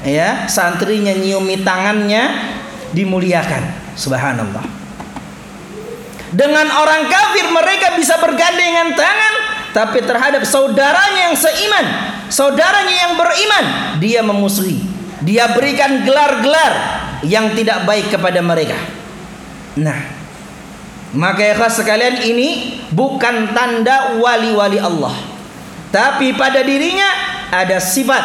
ya. 0.09 0.49
Santrinya 0.49 1.13
nyiumi 1.13 1.61
tangannya 1.61 2.33
dimuliakan. 2.97 3.93
Subhanallah. 3.93 4.65
Dengan 6.29 6.69
orang 6.69 7.09
kafir 7.09 7.49
mereka 7.53 7.97
bisa 7.97 8.17
bergandengan 8.21 8.97
tangan. 8.97 9.35
Tapi 9.69 10.01
terhadap 10.01 10.49
saudaranya 10.49 11.29
yang 11.29 11.37
seiman 11.37 11.87
saudaranya 12.29 13.09
yang 13.09 13.13
beriman 13.17 13.65
dia 13.99 14.21
memusuhi 14.21 14.85
dia 15.25 15.51
berikan 15.57 16.05
gelar-gelar 16.05 16.73
yang 17.27 17.51
tidak 17.59 17.83
baik 17.83 18.07
kepada 18.15 18.39
mereka. 18.39 18.79
Nah 19.75 20.17
maka 21.16 21.40
ikhlas 21.40 21.81
sekalian 21.81 22.21
ini 22.21 22.81
bukan 22.92 23.57
tanda 23.57 24.21
wali-wali 24.21 24.77
Allah 24.77 25.14
tapi 25.88 26.37
pada 26.37 26.61
dirinya 26.61 27.09
ada 27.49 27.81
sifat 27.81 28.25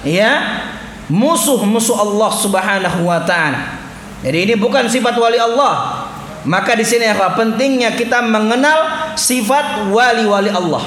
ya 0.00 0.64
musuh-musuh 1.12 1.96
Allah 2.00 2.30
Subhanahu 2.32 3.00
wa 3.04 3.20
taala. 3.28 3.84
Jadi 4.24 4.38
ini 4.48 4.54
bukan 4.56 4.88
sifat 4.88 5.12
wali 5.20 5.36
Allah. 5.36 6.08
Maka 6.42 6.74
di 6.74 6.82
sini 6.82 7.06
apa 7.06 7.38
pentingnya 7.38 7.94
kita 7.94 8.24
mengenal 8.24 9.12
sifat 9.14 9.92
wali-wali 9.92 10.50
Allah. 10.50 10.82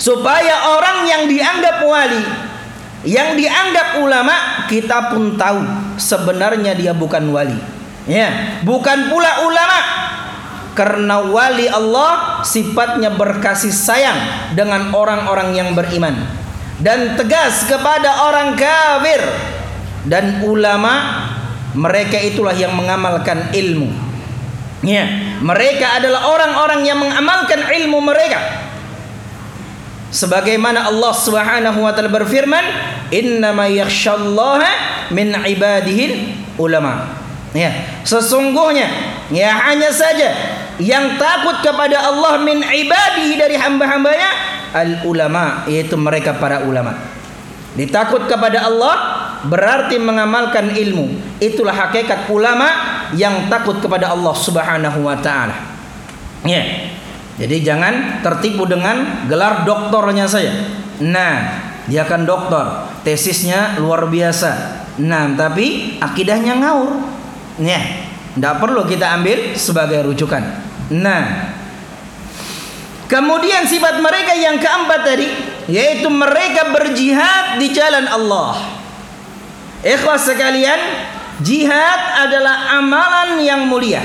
Supaya 0.00 0.74
orang 0.74 1.06
yang 1.06 1.22
dianggap 1.30 1.78
wali, 1.86 2.22
yang 3.06 3.38
dianggap 3.38 4.02
ulama, 4.02 4.66
kita 4.66 5.14
pun 5.14 5.38
tahu 5.38 5.62
sebenarnya 5.94 6.74
dia 6.74 6.90
bukan 6.90 7.22
wali. 7.30 7.54
Ya, 8.10 8.58
bukan 8.66 9.06
pula 9.06 9.46
ulama. 9.46 9.78
Karena 10.72 11.20
wali 11.20 11.68
Allah 11.68 12.40
sifatnya 12.40 13.12
berkasih 13.12 13.72
sayang 13.72 14.16
dengan 14.56 14.88
orang-orang 14.96 15.52
yang 15.52 15.76
beriman. 15.76 16.16
Dan 16.80 17.14
tegas 17.14 17.68
kepada 17.68 18.26
orang 18.28 18.56
kafir. 18.56 19.20
Dan 20.08 20.42
ulama 20.42 21.28
mereka 21.76 22.18
itulah 22.18 22.56
yang 22.56 22.72
mengamalkan 22.72 23.52
ilmu. 23.52 23.92
Ya 24.82 25.06
mereka 25.38 26.02
adalah 26.02 26.26
orang-orang 26.26 26.82
yang 26.82 26.98
mengamalkan 26.98 27.62
ilmu 27.70 28.02
mereka. 28.02 28.40
Sebagaimana 30.12 30.92
Allah 30.92 31.12
Subhanahu 31.16 31.78
wa 31.86 31.92
taala 31.96 32.12
berfirman 32.12 32.64
innama 33.08 33.64
yakhsyallaha 33.70 34.70
min 35.14 35.32
ibadihi 35.32 36.06
ulama. 36.60 37.14
Ya 37.52 37.72
sesungguhnya 38.04 38.88
ya 39.28 39.54
hanya 39.70 39.92
saja 39.92 40.32
yang 40.82 41.14
takut 41.14 41.62
kepada 41.62 42.10
Allah 42.10 42.42
min 42.42 42.58
ibadihi 42.58 43.38
dari 43.38 43.54
hamba-hambanya 43.54 44.30
al 44.74 45.06
ulama 45.06 45.62
yaitu 45.70 45.94
mereka 45.94 46.34
para 46.34 46.66
ulama. 46.66 46.98
Ditakut 47.72 48.28
kepada 48.28 48.68
Allah 48.68 48.94
berarti 49.48 49.96
mengamalkan 49.96 50.74
ilmu. 50.74 51.38
Itulah 51.40 51.72
hakikat 51.72 52.28
ulama 52.28 52.68
yang 53.16 53.48
takut 53.48 53.80
kepada 53.80 54.12
Allah 54.12 54.34
Subhanahu 54.36 55.06
wa 55.06 55.16
taala. 55.22 55.56
Ya. 56.44 56.92
Jadi 57.40 57.64
jangan 57.64 58.20
tertipu 58.20 58.68
dengan 58.68 59.24
gelar 59.24 59.64
doktornya 59.64 60.28
saya. 60.28 60.52
Nah, 61.00 61.64
dia 61.88 62.04
kan 62.04 62.28
doktor, 62.28 62.92
tesisnya 63.08 63.80
luar 63.80 64.04
biasa. 64.04 64.84
Nah, 65.00 65.32
tapi 65.32 65.96
akidahnya 65.96 66.60
ngaur. 66.60 66.92
Ya, 67.56 68.04
tidak 68.36 68.60
perlu 68.60 68.84
kita 68.84 69.16
ambil 69.16 69.56
sebagai 69.56 70.04
rujukan. 70.12 70.71
Nah, 70.92 71.52
Kemudian 73.12 73.68
sifat 73.68 74.00
mereka 74.00 74.32
yang 74.32 74.56
keempat 74.56 75.04
tadi 75.04 75.28
yaitu 75.68 76.08
mereka 76.08 76.72
berjihad 76.72 77.60
di 77.60 77.68
jalan 77.68 78.08
Allah. 78.08 78.56
Ikhwas 79.84 80.32
sekalian, 80.32 80.80
jihad 81.44 82.00
adalah 82.24 82.80
amalan 82.80 83.36
yang 83.44 83.68
mulia. 83.68 84.00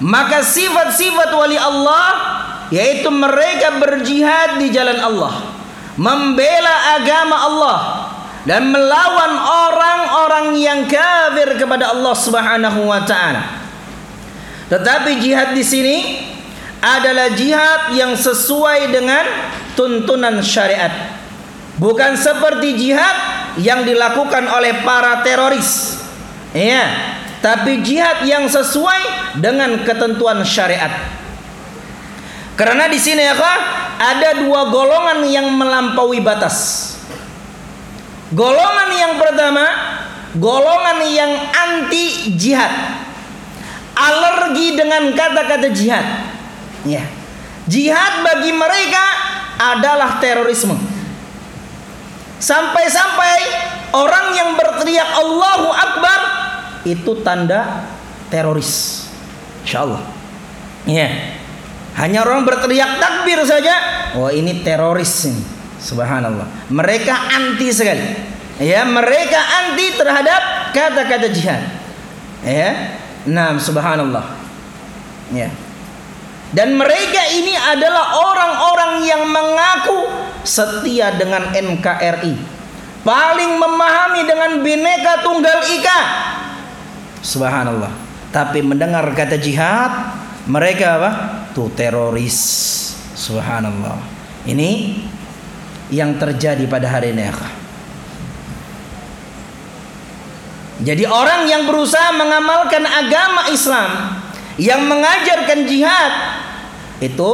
Maka 0.00 0.40
sifat-sifat 0.40 1.28
wali 1.36 1.60
Allah 1.60 2.08
yaitu 2.72 3.12
mereka 3.12 3.76
berjihad 3.76 4.56
di 4.56 4.72
jalan 4.72 5.04
Allah, 5.04 5.44
membela 6.00 6.96
agama 6.96 7.36
Allah 7.36 7.78
dan 8.48 8.72
melawan 8.72 9.32
orang-orang 9.36 10.46
yang 10.56 10.80
kafir 10.88 11.60
kepada 11.60 11.92
Allah 11.92 12.14
Subhanahu 12.16 12.80
wa 12.88 13.04
taala. 13.04 13.63
Tetapi 14.74 15.22
jihad 15.22 15.54
di 15.54 15.62
sini 15.62 16.18
adalah 16.82 17.30
jihad 17.38 17.94
yang 17.94 18.18
sesuai 18.18 18.90
dengan 18.90 19.22
tuntunan 19.78 20.42
syariat. 20.42 20.90
Bukan 21.78 22.18
seperti 22.18 22.74
jihad 22.74 23.14
yang 23.62 23.86
dilakukan 23.86 24.50
oleh 24.50 24.82
para 24.82 25.22
teroris. 25.22 26.02
Ya, 26.50 26.90
tapi 27.38 27.86
jihad 27.86 28.26
yang 28.26 28.50
sesuai 28.50 29.38
dengan 29.38 29.78
ketentuan 29.86 30.42
syariat. 30.42 30.90
Karena 32.58 32.90
di 32.90 32.98
sini 32.98 33.30
ya, 33.30 33.34
ada 33.94 34.42
dua 34.42 34.74
golongan 34.74 35.22
yang 35.30 35.54
melampaui 35.54 36.18
batas. 36.18 36.90
Golongan 38.34 38.90
yang 38.90 39.14
pertama, 39.22 39.66
golongan 40.34 40.98
yang 41.06 41.30
anti 41.54 42.34
jihad. 42.34 42.74
Alergi 43.94 44.74
dengan 44.74 45.14
kata-kata 45.14 45.70
jihad. 45.70 46.02
Ya. 46.82 47.06
Jihad 47.70 48.26
bagi 48.26 48.50
mereka 48.52 49.04
adalah 49.56 50.18
terorisme. 50.18 50.76
Sampai-sampai 52.42 53.36
orang 53.94 54.26
yang 54.36 54.50
berteriak 54.58 55.08
Allahu 55.16 55.68
Akbar 55.72 56.20
itu 56.84 57.24
tanda 57.24 57.88
teroris. 58.28 59.06
Insyaallah. 59.64 60.02
Ya. 60.84 61.08
Hanya 61.94 62.26
orang 62.26 62.42
berteriak 62.42 62.98
takbir 62.98 63.38
saja, 63.46 63.72
oh 64.18 64.26
ini 64.26 64.66
teroris 64.66 65.30
ini. 65.30 65.42
Subhanallah. 65.78 66.68
Mereka 66.68 67.14
anti 67.32 67.70
sekali. 67.70 68.02
Ya, 68.58 68.82
mereka 68.82 69.40
anti 69.62 69.94
terhadap 69.94 70.74
kata-kata 70.74 71.30
jihad. 71.30 71.62
Ya. 72.42 72.98
Nah, 73.24 73.56
subhanallah. 73.56 74.36
Ya. 75.32 75.48
Dan 76.54 76.78
mereka 76.78 77.22
ini 77.34 77.56
adalah 77.56 78.14
orang-orang 78.14 78.92
yang 79.02 79.22
mengaku 79.26 80.06
setia 80.46 81.16
dengan 81.18 81.50
NKRI. 81.50 82.36
Paling 83.04 83.52
memahami 83.58 84.22
dengan 84.24 84.50
bineka 84.62 85.24
tunggal 85.24 85.60
ika. 85.66 86.00
Subhanallah. 87.24 87.90
Tapi 88.30 88.60
mendengar 88.62 89.04
kata 89.12 89.40
jihad, 89.40 90.14
mereka 90.46 91.00
apa? 91.00 91.10
Tuh 91.52 91.72
teroris. 91.72 92.38
Subhanallah. 93.16 93.98
Ini 94.44 95.00
yang 95.88 96.16
terjadi 96.20 96.64
pada 96.68 96.88
hari 96.88 97.12
ini. 97.16 97.28
Jadi 100.82 101.06
orang 101.06 101.46
yang 101.46 101.70
berusaha 101.70 102.10
mengamalkan 102.18 102.82
agama 102.82 103.46
Islam 103.54 104.18
yang 104.58 104.82
mengajarkan 104.90 105.70
jihad 105.70 106.12
itu 106.98 107.30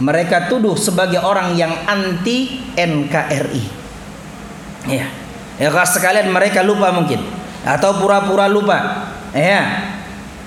mereka 0.00 0.50
tuduh 0.52 0.76
sebagai 0.76 1.22
orang 1.24 1.56
yang 1.56 1.72
anti 1.88 2.60
NKRI. 2.76 3.64
Ya. 4.90 5.06
Ya 5.54 5.70
sekalian 5.86 6.34
mereka 6.34 6.66
lupa 6.66 6.90
mungkin 6.90 7.22
atau 7.64 7.96
pura-pura 7.96 8.50
lupa. 8.50 9.08
Ya. 9.32 9.94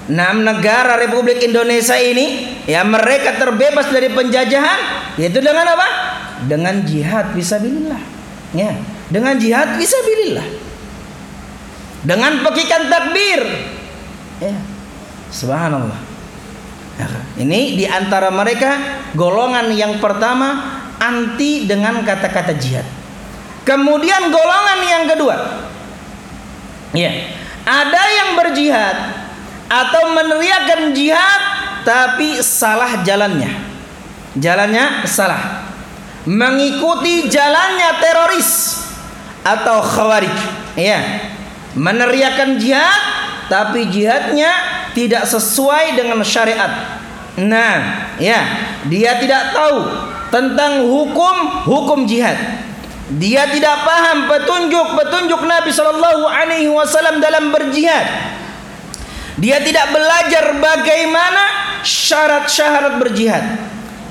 Enam 0.08 0.48
negara 0.48 0.96
Republik 0.96 1.44
Indonesia 1.44 2.00
ini 2.00 2.56
ya 2.64 2.80
mereka 2.88 3.36
terbebas 3.36 3.92
dari 3.92 4.08
penjajahan 4.08 4.80
yaitu 5.20 5.44
dengan 5.44 5.68
apa? 5.68 5.88
Dengan 6.48 6.80
jihad 6.88 7.36
fisabilillah. 7.36 8.00
Ya, 8.56 8.72
dengan 9.12 9.36
jihad 9.36 9.76
fisabilillah. 9.76 10.67
Dengan 12.06 12.46
pekikan 12.46 12.92
takbir. 12.92 13.42
Ya. 14.42 14.58
Subhanallah. 15.34 15.98
Ya, 16.98 17.08
ini 17.38 17.78
di 17.78 17.86
antara 17.86 18.34
mereka 18.34 18.78
golongan 19.14 19.70
yang 19.74 20.02
pertama 20.02 20.82
anti 20.98 21.70
dengan 21.70 22.02
kata-kata 22.02 22.58
jihad. 22.58 22.86
Kemudian 23.62 24.34
golongan 24.34 24.80
yang 24.82 25.04
kedua. 25.06 25.36
Ya. 26.98 27.12
Ada 27.68 28.04
yang 28.24 28.30
berjihad 28.40 28.98
atau 29.68 30.16
meneriakan 30.16 30.96
jihad 30.96 31.42
tapi 31.84 32.40
salah 32.40 33.04
jalannya. 33.04 33.52
Jalannya 34.40 35.04
salah. 35.06 35.68
Mengikuti 36.28 37.28
jalannya 37.28 37.90
teroris 38.00 38.82
atau 39.44 39.84
khawarij. 39.84 40.38
Ya. 40.80 41.00
Meneriakan 41.78 42.58
jihad 42.58 43.02
tapi 43.48 43.88
jihadnya 43.88 44.52
tidak 44.92 45.24
sesuai 45.30 45.96
dengan 45.96 46.20
syariat. 46.26 47.00
Nah, 47.38 48.10
ya, 48.18 48.42
dia 48.90 49.22
tidak 49.22 49.54
tahu 49.54 49.78
tentang 50.34 50.84
hukum 50.90 51.64
hukum 51.70 52.04
jihad. 52.10 52.36
Dia 53.08 53.48
tidak 53.48 53.88
paham 53.88 54.28
petunjuk-petunjuk 54.28 55.42
Nabi 55.48 55.72
Shallallahu 55.72 56.28
Alaihi 56.28 56.68
Wasallam 56.68 57.24
dalam 57.24 57.56
berjihad. 57.56 58.04
Dia 59.40 59.64
tidak 59.64 59.96
belajar 59.96 60.60
bagaimana 60.60 61.44
syarat-syarat 61.86 63.00
berjihad. 63.00 63.46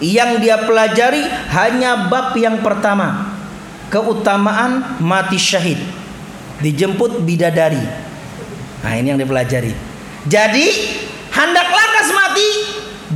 Yang 0.00 0.30
dia 0.44 0.56
pelajari 0.64 1.24
hanya 1.52 2.08
bab 2.08 2.32
yang 2.38 2.64
pertama. 2.64 3.36
Keutamaan 3.92 4.96
mati 5.02 5.36
syahid. 5.36 6.05
Dijemput 6.60 7.20
bidadari. 7.22 7.82
Nah 8.82 8.92
ini 8.96 9.12
yang 9.12 9.20
dipelajari. 9.20 9.72
Jadi 10.26 10.66
hendak 11.30 11.68
lakas 11.68 12.08
mati 12.16 12.48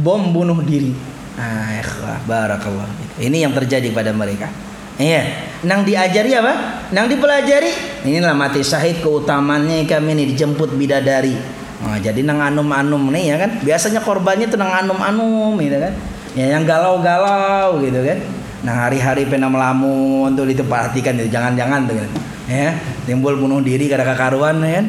bom 0.00 0.31
bunuh 0.31 0.61
diri. 0.62 0.92
Ah, 1.40 1.81
barakallah. 2.29 2.85
Ini 3.16 3.48
yang 3.48 3.57
terjadi 3.57 3.88
pada 3.96 4.12
mereka. 4.12 4.53
Iya, 5.00 5.48
nang 5.64 5.88
diajari 5.88 6.37
apa? 6.37 6.85
Nang 6.92 7.09
dipelajari. 7.09 8.05
Inilah 8.05 8.37
mati 8.37 8.61
syahid 8.61 9.00
keutamannya 9.00 9.88
kami 9.88 10.12
ini 10.12 10.37
dijemput 10.37 10.76
bidadari. 10.76 11.33
Nah, 11.81 11.96
jadi 11.96 12.20
nang 12.20 12.44
anum-anum 12.44 13.09
nih 13.09 13.33
ya 13.33 13.37
kan. 13.40 13.50
Biasanya 13.64 14.05
korbannya 14.05 14.53
tuh 14.53 14.61
nang 14.61 14.68
anum-anum 14.68 15.57
gitu 15.57 15.81
kan. 15.81 15.96
Ya 16.37 16.53
yang 16.53 16.68
galau-galau 16.68 17.81
gitu 17.81 18.05
kan. 18.05 18.20
Nah 18.61 18.87
hari-hari 18.87 19.24
pena 19.24 19.48
melamun 19.48 20.37
tuh 20.37 20.44
itu 20.44 20.61
perhatikan 20.61 21.16
itu 21.16 21.33
jangan-jangan 21.33 21.88
tuh 21.88 21.96
kan. 21.96 22.11
Ya, 22.50 22.74
timbul 23.06 23.38
bunuh 23.38 23.62
diri 23.62 23.86
karena 23.86 24.02
kakaruan 24.02 24.58
ya 24.58 24.82
kan. 24.82 24.86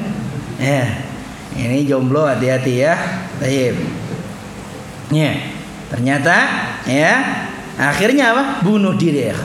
Ya. 0.57 0.83
Ini 1.51 1.85
jomblo 1.85 2.25
hati-hati 2.25 2.81
ya. 2.81 2.97
Baik. 3.37 3.77
Ya. 5.13 5.31
Ternyata 5.93 6.35
ya 6.89 7.13
akhirnya 7.77 8.33
apa? 8.33 8.43
Bunuh 8.65 8.97
diri 8.97 9.29
ya. 9.29 9.37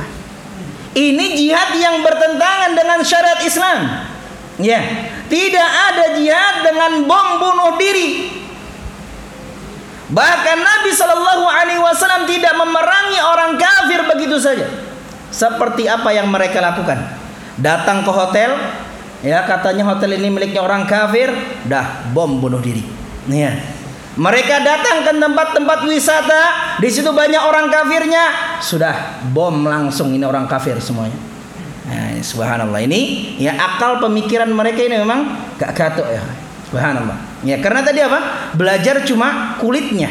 Ini 0.97 1.37
jihad 1.37 1.77
yang 1.77 2.01
bertentangan 2.01 2.73
dengan 2.73 3.05
syariat 3.05 3.41
Islam. 3.45 4.09
Ya, 4.57 4.81
tidak 5.29 5.69
ada 5.93 6.17
jihad 6.17 6.65
dengan 6.65 7.05
bom 7.05 7.29
bunuh 7.37 7.77
diri. 7.77 8.33
Bahkan 10.09 10.57
Nabi 10.65 10.91
Shallallahu 10.97 11.45
Alaihi 11.45 11.83
Wasallam 11.83 12.25
tidak 12.25 12.57
memerangi 12.57 13.21
orang 13.21 13.61
kafir 13.61 14.01
begitu 14.09 14.41
saja. 14.41 14.65
Seperti 15.29 15.85
apa 15.85 16.17
yang 16.17 16.33
mereka 16.33 16.65
lakukan? 16.65 17.16
Datang 17.57 18.05
ke 18.05 18.13
hotel, 18.13 18.53
ya 19.25 19.45
katanya 19.49 19.89
hotel 19.89 20.21
ini 20.21 20.29
miliknya 20.29 20.61
orang 20.61 20.85
kafir, 20.85 21.33
dah 21.65 22.05
bom 22.13 22.37
bunuh 22.37 22.61
diri. 22.61 22.85
Ya. 23.29 23.57
Mereka 24.17 24.65
datang 24.65 25.05
ke 25.05 25.13
tempat-tempat 25.13 25.85
wisata, 25.85 26.43
di 26.81 26.89
situ 26.89 27.13
banyak 27.13 27.41
orang 27.41 27.69
kafirnya, 27.69 28.57
sudah 28.65 29.21
bom 29.33 29.65
langsung 29.65 30.13
ini 30.13 30.25
orang 30.25 30.49
kafir 30.49 30.81
semuanya. 30.81 31.17
Nah, 31.87 32.19
subhanallah 32.19 32.83
ini 32.83 33.37
ya 33.39 33.55
akal 33.55 34.03
pemikiran 34.03 34.51
mereka 34.51 34.83
ini 34.83 34.99
memang 34.99 35.39
gak 35.61 35.71
gatuk 35.77 36.09
ya. 36.09 36.25
Subhanallah. 36.67 37.15
Ya 37.47 37.63
karena 37.63 37.85
tadi 37.85 38.03
apa? 38.03 38.51
Belajar 38.59 39.07
cuma 39.07 39.55
kulitnya. 39.63 40.11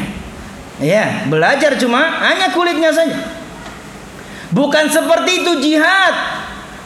Ya, 0.80 1.24
belajar 1.28 1.76
cuma 1.76 2.20
hanya 2.24 2.52
kulitnya 2.52 2.92
saja. 2.92 3.16
Bukan 4.52 4.88
seperti 4.88 5.44
itu 5.44 5.52
jihad. 5.60 6.35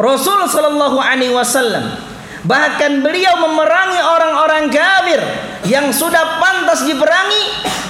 Rasul 0.01 0.49
sallallahu 0.49 0.97
alaihi 0.97 1.37
wasallam 1.37 1.93
bahkan 2.49 3.05
beliau 3.05 3.37
memerangi 3.37 4.01
orang-orang 4.01 4.73
kafir 4.73 5.21
yang 5.69 5.93
sudah 5.93 6.41
pantas 6.41 6.89
diperangi 6.89 7.43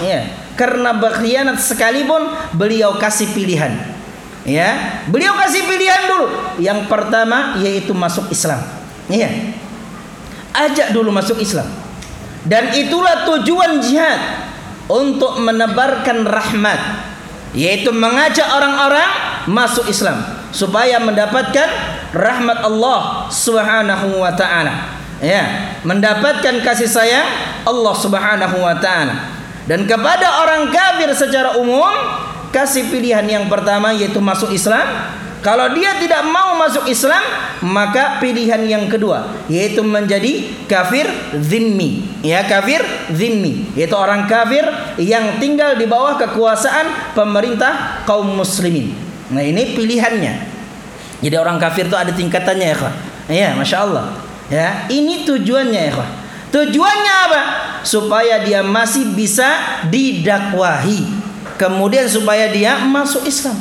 ya 0.02 0.26
karena 0.58 0.90
berkhianat 0.98 1.62
sekalipun 1.62 2.34
beliau 2.58 2.98
kasih 2.98 3.30
pilihan 3.30 3.78
Ya, 4.48 5.04
beliau 5.12 5.36
kasih 5.36 5.68
pilihan 5.68 6.08
dulu. 6.08 6.26
Yang 6.56 6.88
pertama 6.88 7.60
yaitu 7.60 7.92
masuk 7.92 8.32
Islam. 8.32 8.60
Iya. 9.12 9.52
Ajak 10.56 10.96
dulu 10.96 11.12
masuk 11.12 11.36
Islam. 11.44 11.68
Dan 12.48 12.72
itulah 12.72 13.28
tujuan 13.28 13.84
jihad 13.84 14.48
untuk 14.88 15.36
menebarkan 15.44 16.24
rahmat, 16.24 16.80
yaitu 17.52 17.92
mengajak 17.92 18.48
orang-orang 18.48 19.06
masuk 19.44 19.84
Islam 19.92 20.24
supaya 20.50 20.96
mendapatkan 20.98 21.68
rahmat 22.14 22.58
Allah 22.66 23.30
Subhanahu 23.30 24.22
wa 24.22 24.32
taala. 24.34 24.98
Ya, 25.20 25.76
mendapatkan 25.84 26.64
kasih 26.64 26.88
sayang 26.88 27.28
Allah 27.68 27.94
Subhanahu 27.94 28.56
wa 28.56 28.74
taala. 28.80 29.36
Dan 29.68 29.86
kepada 29.86 30.42
orang 30.42 30.72
kafir 30.72 31.12
secara 31.14 31.54
umum 31.60 31.92
kasih 32.50 32.90
pilihan 32.90 33.22
yang 33.28 33.44
pertama 33.46 33.94
yaitu 33.94 34.18
masuk 34.18 34.50
Islam. 34.50 34.82
Kalau 35.40 35.72
dia 35.72 35.96
tidak 35.96 36.20
mau 36.28 36.52
masuk 36.60 36.84
Islam, 36.84 37.24
maka 37.64 38.20
pilihan 38.20 38.60
yang 38.68 38.84
kedua 38.92 39.24
yaitu 39.48 39.80
menjadi 39.80 40.52
kafir 40.68 41.08
zimmi. 41.40 42.04
Ya, 42.20 42.44
kafir 42.44 42.84
zimmi, 43.08 43.72
yaitu 43.72 43.96
orang 43.96 44.28
kafir 44.28 44.68
yang 45.00 45.40
tinggal 45.40 45.80
di 45.80 45.88
bawah 45.88 46.20
kekuasaan 46.20 47.16
pemerintah 47.16 48.04
kaum 48.04 48.36
muslimin. 48.36 48.92
Nah, 49.32 49.40
ini 49.40 49.72
pilihannya. 49.78 50.49
Jadi 51.20 51.36
orang 51.36 51.60
kafir 51.60 51.88
itu 51.88 51.96
ada 51.96 52.12
tingkatannya 52.12 52.66
ya, 52.72 52.76
Pak. 52.76 52.94
Iya, 53.30 53.48
Masya 53.56 53.76
Allah. 53.84 54.06
Ya, 54.50 54.88
ini 54.90 55.22
tujuannya 55.22 55.80
ya. 55.92 56.04
Tujuannya 56.50 57.14
apa? 57.30 57.42
Supaya 57.86 58.42
dia 58.42 58.60
masih 58.66 59.14
bisa 59.14 59.80
didakwahi. 59.86 61.06
Kemudian 61.54 62.10
supaya 62.10 62.50
dia 62.50 62.82
masuk 62.82 63.22
Islam. 63.28 63.54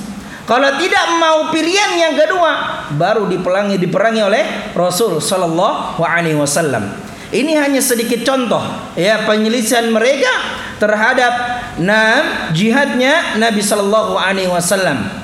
Kalau 0.50 0.66
tidak 0.82 1.06
mau 1.22 1.54
pilihan 1.54 1.94
yang 1.94 2.16
kedua, 2.18 2.82
baru 2.98 3.30
diperangi 3.30 3.78
diperangi 3.78 4.22
oleh 4.26 4.74
Rasul 4.74 5.22
Sallallahu 5.22 6.02
Alaihi 6.02 6.34
Wasallam. 6.34 6.90
Ini 7.30 7.54
hanya 7.62 7.78
sedikit 7.78 8.26
contoh 8.26 8.66
ya 8.98 9.30
penyelisihan 9.30 9.86
mereka 9.94 10.34
terhadap 10.82 11.62
nam 11.78 12.50
jihadnya 12.58 13.38
Nabi 13.38 13.62
Sallallahu 13.62 14.18
Alaihi 14.18 14.50
Wasallam. 14.50 15.19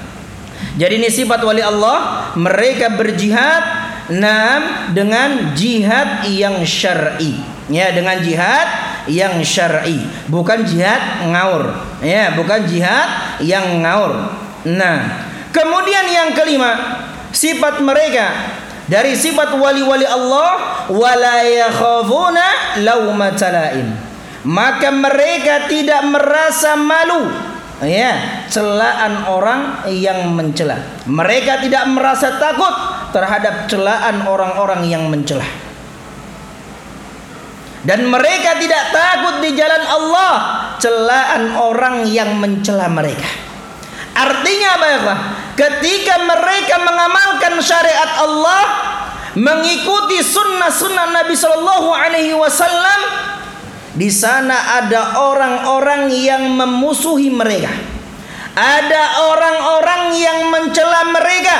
Jadi 0.75 0.99
ini 0.99 1.09
sifat 1.09 1.39
wali 1.43 1.63
Allah 1.63 2.29
mereka 2.35 2.93
berjihad 2.93 3.63
nam 4.11 4.91
dengan 4.95 5.55
jihad 5.55 6.27
yang 6.27 6.61
syar'i. 6.67 7.37
Ya 7.71 7.89
dengan 7.95 8.21
jihad 8.21 8.67
yang 9.09 9.41
syar'i. 9.41 10.03
Bukan 10.27 10.67
jihad 10.67 11.25
ngaur 11.31 11.71
ya 12.03 12.35
bukan 12.37 12.67
jihad 12.69 13.39
yang 13.41 13.81
ngaur 13.81 14.45
Nah, 14.65 15.29
kemudian 15.53 16.09
yang 16.09 16.29
kelima, 16.33 16.73
sifat 17.29 17.85
mereka. 17.85 18.57
Dari 18.85 19.13
sifat 19.17 19.53
wali-wali 19.57 20.05
Allah 20.05 20.85
wala 20.89 21.37
yakhafuna 21.45 22.77
laumatalaim. 22.81 23.93
Maka 24.45 24.93
mereka 24.93 25.69
tidak 25.69 26.05
merasa 26.05 26.77
malu 26.77 27.29
ya 27.83 28.45
celaan 28.47 29.27
orang 29.27 29.83
yang 29.91 30.31
mencela. 30.31 30.79
Mereka 31.09 31.59
tidak 31.65 31.83
merasa 31.91 32.39
takut 32.39 32.71
terhadap 33.11 33.67
celaan 33.67 34.23
orang-orang 34.23 34.87
yang 34.87 35.11
mencela. 35.11 35.43
Dan 37.85 38.09
mereka 38.09 38.57
tidak 38.57 38.89
takut 38.89 39.45
di 39.45 39.53
jalan 39.53 39.83
Allah 39.85 40.33
celaan 40.81 41.53
orang 41.53 42.09
yang 42.09 42.33
mencela 42.41 42.89
mereka. 42.89 43.29
Artinya 44.15 44.67
apa 44.79 44.85
ya? 44.87 44.99
Ketika 45.55 46.23
mereka 46.23 46.81
mengamalkan 46.81 47.59
syariat 47.59 48.25
Allah, 48.25 48.63
mengikuti 49.35 50.23
sunnah-sunnah 50.23 51.11
Nabi 51.11 51.35
Shallallahu 51.35 51.89
Alaihi 51.91 52.33
Wasallam, 52.33 52.99
di 53.95 54.11
sana 54.11 54.83
ada 54.83 55.23
orang-orang 55.23 56.11
yang 56.11 56.51
memusuhi 56.51 57.31
mereka. 57.31 57.71
Ada 58.55 59.27
orang-orang 59.35 60.03
yang 60.15 60.39
mencela 60.47 61.11
mereka. 61.11 61.57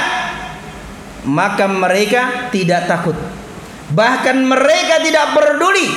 Maka 1.25 1.65
mereka 1.67 2.51
tidak 2.51 2.87
takut. 2.87 3.17
Bahkan 3.91 4.37
mereka 4.45 5.01
tidak 5.03 5.35
peduli 5.35 5.87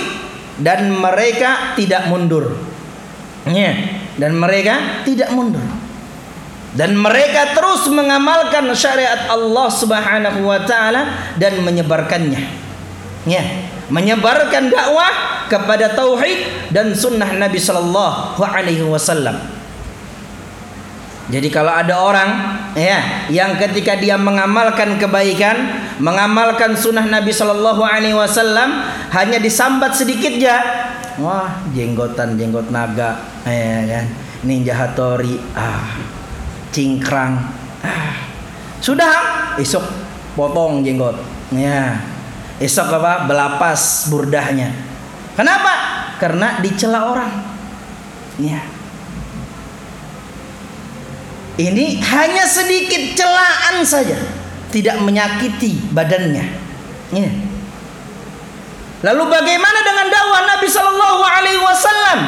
dan 0.58 0.90
mereka 0.90 1.74
tidak 1.78 2.06
mundur. 2.10 2.54
Ya, 3.46 3.74
dan 4.18 4.34
mereka 4.34 5.04
tidak 5.06 5.30
mundur 5.30 5.62
dan 6.76 6.92
mereka 6.94 7.56
terus 7.56 7.88
mengamalkan 7.88 8.68
syariat 8.76 9.26
Allah 9.32 9.68
Subhanahu 9.72 10.40
wa 10.44 10.60
taala 10.68 11.32
dan 11.40 11.58
menyebarkannya. 11.64 12.38
Ya, 13.24 13.44
menyebarkan 13.88 14.68
dakwah 14.68 15.46
kepada 15.48 15.92
tauhid 15.96 16.72
dan 16.72 16.92
sunnah 16.92 17.28
Nabi 17.36 17.56
sallallahu 17.56 18.40
alaihi 18.40 18.84
wasallam. 18.84 19.36
Jadi 21.28 21.52
kalau 21.52 21.68
ada 21.68 21.92
orang 21.92 22.56
ya 22.72 23.28
yang 23.28 23.60
ketika 23.60 24.00
dia 24.00 24.16
mengamalkan 24.16 24.96
kebaikan, 24.96 25.56
mengamalkan 26.00 26.72
sunnah 26.72 27.04
Nabi 27.04 27.28
Shallallahu 27.28 27.84
Alaihi 27.84 28.16
Wasallam 28.16 28.80
hanya 29.12 29.36
disambat 29.36 29.92
sedikit 29.92 30.32
ya, 30.40 30.56
wah 31.20 31.52
jenggotan 31.76 32.40
jenggot 32.40 32.72
naga, 32.72 33.20
ya 33.44 33.84
kan, 33.84 34.04
ninja 34.40 34.72
hatori, 34.72 35.36
ah 35.52 36.00
cingkrang 36.72 37.34
ah. 37.82 38.12
sudah 38.78 39.10
esok 39.58 39.82
potong 40.36 40.84
jenggot 40.84 41.16
ya 41.52 41.96
esok 42.58 42.88
apa? 43.02 43.26
Belapas 43.26 44.06
burdahnya. 44.10 44.74
Kenapa? 45.34 45.74
Karena 46.18 46.58
dicela 46.58 47.10
orang. 47.14 47.32
Ya 48.38 48.78
ini 51.58 51.98
hanya 51.98 52.46
sedikit 52.46 53.18
celaan 53.18 53.82
saja. 53.82 54.14
Tidak 54.70 55.02
menyakiti 55.02 55.90
badannya. 55.90 56.46
Ya. 57.08 57.30
lalu 58.98 59.24
bagaimana 59.32 59.80
dengan 59.80 60.06
dakwah 60.12 60.42
Nabi 60.44 60.68
Shallallahu 60.68 61.22
Alaihi 61.24 61.60
Wasallam? 61.62 62.18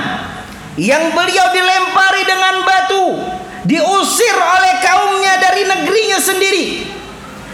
Yang 0.81 1.05
beliau 1.13 1.47
dilempari 1.53 2.23
dengan 2.25 2.55
batu 2.65 3.07
diusir 3.69 4.37
oleh 4.41 4.75
kaumnya 4.81 5.35
dari 5.37 5.69
negerinya 5.69 6.17
sendiri 6.17 6.65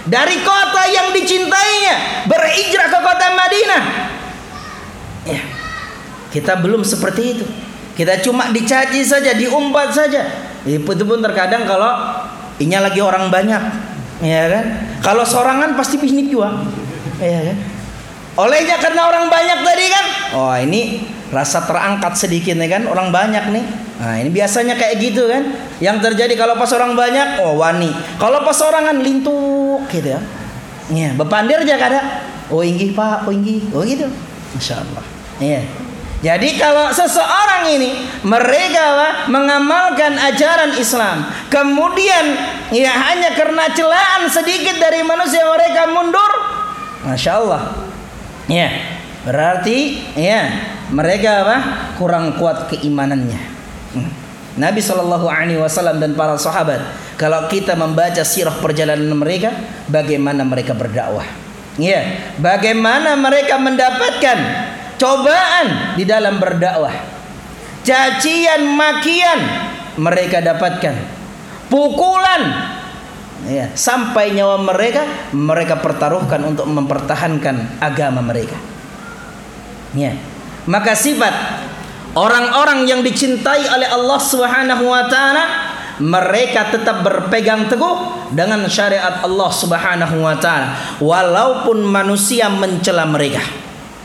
dari 0.06 0.38
kota 0.42 0.82
yang 0.90 1.10
dicintainya 1.10 2.26
berhijrah 2.30 2.88
ke 2.90 2.98
kota 3.02 3.26
Madinah. 3.34 3.82
Ya 5.26 5.40
kita 6.30 6.58
belum 6.60 6.84
seperti 6.84 7.22
itu. 7.38 7.46
Kita 7.96 8.20
cuma 8.20 8.52
dicaci 8.52 9.00
saja 9.00 9.32
diumpat 9.32 9.88
saja. 9.96 10.28
Itu 10.68 11.04
pun 11.08 11.24
terkadang 11.24 11.64
kalau 11.64 12.22
ini 12.60 12.76
lagi 12.76 13.00
orang 13.00 13.32
banyak 13.32 13.62
ya 14.20 14.44
kan? 14.52 14.64
Kalau 15.00 15.24
sorangan 15.24 15.72
pasti 15.74 15.96
bisnis 15.96 16.28
juga. 16.28 16.60
Ya 17.16 17.52
kan? 17.52 17.56
Olehnya 18.36 18.76
karena 18.76 19.08
orang 19.08 19.32
banyak 19.32 19.58
tadi 19.64 19.84
kan? 19.88 20.06
Oh 20.36 20.54
ini 20.60 21.08
rasa 21.34 21.66
terangkat 21.66 22.14
sedikit 22.14 22.54
nih 22.54 22.70
kan 22.70 22.82
orang 22.86 23.10
banyak 23.10 23.50
nih. 23.50 23.64
Nah 23.96 24.14
ini 24.20 24.30
biasanya 24.30 24.78
kayak 24.78 24.96
gitu 25.02 25.26
kan. 25.26 25.42
Yang 25.82 26.10
terjadi 26.10 26.34
kalau 26.38 26.54
pas 26.54 26.70
orang 26.74 26.94
banyak 26.94 27.42
oh 27.42 27.58
wani. 27.58 27.90
Kalau 28.20 28.42
pas 28.46 28.58
orangan 28.62 28.96
lintuk 29.00 29.86
gitu 29.90 30.14
ya. 30.16 30.20
Ya 30.86 31.10
bepandir 31.18 31.66
aja 31.66 31.76
kada 31.76 32.00
oh 32.50 32.62
inggih 32.62 32.94
pak. 32.94 33.26
Oh 33.26 33.32
inggih. 33.34 33.66
Oh 33.74 33.82
gitu. 33.82 34.06
Masya 34.54 34.74
Allah. 34.82 35.04
Iya. 35.42 35.62
Jadi 36.16 36.56
kalau 36.56 36.88
seseorang 36.96 37.68
ini 37.76 37.92
mereka 38.24 38.84
lah, 38.96 39.12
mengamalkan 39.28 40.16
ajaran 40.16 40.72
Islam, 40.80 41.28
kemudian 41.52 42.32
ya 42.72 42.88
hanya 42.88 43.36
karena 43.36 43.68
celaan 43.76 44.24
sedikit 44.24 44.80
dari 44.80 45.04
manusia 45.04 45.44
mereka 45.44 45.92
mundur, 45.92 46.32
masya 47.04 47.36
Allah, 47.36 47.62
ya 48.48 48.96
berarti 49.28 50.08
ya 50.16 50.72
mereka 50.92 51.30
apa? 51.42 51.56
Kurang 51.98 52.38
kuat 52.38 52.70
keimanannya. 52.70 53.40
Hmm. 53.96 54.10
Nabi 54.56 54.80
Shallallahu 54.80 55.28
Alaihi 55.28 55.60
Wasallam 55.60 56.00
dan 56.00 56.16
para 56.16 56.32
sahabat 56.40 56.80
kalau 57.20 57.44
kita 57.48 57.76
membaca 57.76 58.24
sirah 58.24 58.56
perjalanan 58.56 59.12
mereka 59.12 59.52
bagaimana 59.88 60.48
mereka 60.48 60.72
berdakwah? 60.72 61.28
Ya 61.76 62.32
bagaimana 62.40 63.20
mereka 63.20 63.60
mendapatkan 63.60 64.38
cobaan 64.96 65.96
di 66.00 66.08
dalam 66.08 66.40
berdakwah? 66.40 66.92
Cacian 67.84 68.64
makian 68.72 69.40
mereka 70.00 70.40
dapatkan. 70.40 70.94
Pukulan. 71.68 72.72
Ya 73.46 73.68
sampai 73.76 74.32
nyawa 74.32 74.64
mereka 74.64 75.04
mereka 75.36 75.76
pertaruhkan 75.76 76.40
untuk 76.48 76.64
mempertahankan 76.64 77.76
agama 77.84 78.24
mereka. 78.24 78.56
Ya 79.92 80.16
maka 80.66 80.92
sifat 80.92 81.32
orang-orang 82.18 82.86
yang 82.86 83.00
dicintai 83.02 83.66
oleh 83.70 83.88
Allah 83.90 84.18
Subhanahu 84.18 84.84
wa 84.86 85.06
taala 85.06 85.44
mereka 85.96 86.68
tetap 86.68 87.00
berpegang 87.00 87.72
teguh 87.72 88.28
dengan 88.36 88.68
syariat 88.68 89.24
Allah 89.24 89.50
Subhanahu 89.50 90.16
wa 90.20 90.36
taala 90.36 90.98
walaupun 91.00 91.80
manusia 91.86 92.52
mencela 92.52 93.08
mereka. 93.08 93.40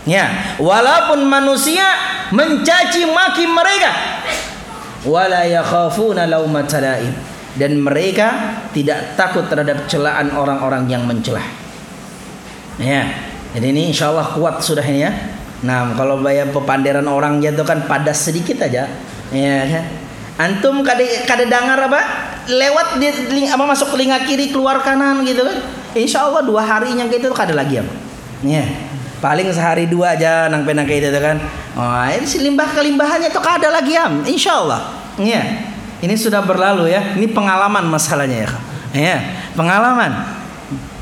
Ya, 0.01 0.57
walaupun 0.57 1.29
manusia 1.29 1.85
mencaci 2.33 3.05
maki 3.05 3.45
mereka. 3.45 3.91
Wala 5.05 5.45
yakhafuna 5.45 6.25
laumata 6.25 6.81
dan 7.57 7.71
mereka 7.77 8.57
tidak 8.73 9.13
takut 9.13 9.45
terhadap 9.45 9.85
celaan 9.85 10.33
orang-orang 10.33 10.89
yang 10.89 11.03
mencela. 11.05 11.41
Ya. 12.81 13.29
Jadi 13.51 13.67
ini 13.75 13.91
insyaallah 13.91 14.31
kuat 14.31 14.63
sudah 14.63 14.85
ini 14.85 15.03
ya. 15.03 15.11
Nah, 15.61 15.93
kalau 15.93 16.17
bayar 16.21 16.49
pepanderan 16.49 17.05
orang 17.05 17.37
itu 17.37 17.61
kan 17.61 17.85
padas 17.85 18.25
sedikit 18.25 18.65
aja. 18.65 18.89
Ya 19.29 19.57
kan? 19.69 19.85
Antum 20.41 20.81
kada 20.81 21.05
kada 21.29 21.45
dengar 21.45 21.77
apa? 21.77 22.01
Lewat 22.49 22.97
di 22.97 23.07
telinga, 23.29 23.53
apa 23.53 23.63
masuk 23.69 23.93
telinga 23.93 24.25
kiri 24.25 24.49
keluar 24.49 24.81
kanan 24.81 25.21
gitu 25.21 25.45
kan. 25.45 25.57
Insya 25.93 26.25
Allah 26.25 26.41
dua 26.41 26.65
harinya 26.65 27.05
gitu 27.05 27.29
kada 27.29 27.53
lagi 27.53 27.77
apa. 27.77 27.93
Ya. 28.41 28.65
Paling 29.21 29.53
sehari 29.53 29.85
dua 29.85 30.17
aja 30.17 30.49
nang 30.49 30.65
penang 30.65 30.89
kayak 30.89 31.13
itu 31.13 31.19
kan. 31.21 31.37
Oh, 31.77 32.05
ini 32.09 32.25
limbah 32.49 32.73
kelimbahannya 32.73 33.29
tuh 33.29 33.43
kada 33.45 33.69
lagi 33.69 33.93
ya. 33.93 34.09
Insya 34.25 34.57
Allah. 34.65 34.81
Ya. 35.21 35.45
Ini 36.01 36.17
sudah 36.17 36.41
berlalu 36.41 36.89
ya. 36.89 37.13
Ini 37.13 37.29
pengalaman 37.29 37.85
masalahnya 37.85 38.49
ya. 38.49 38.49
Ya, 38.91 39.17
pengalaman. 39.53 40.11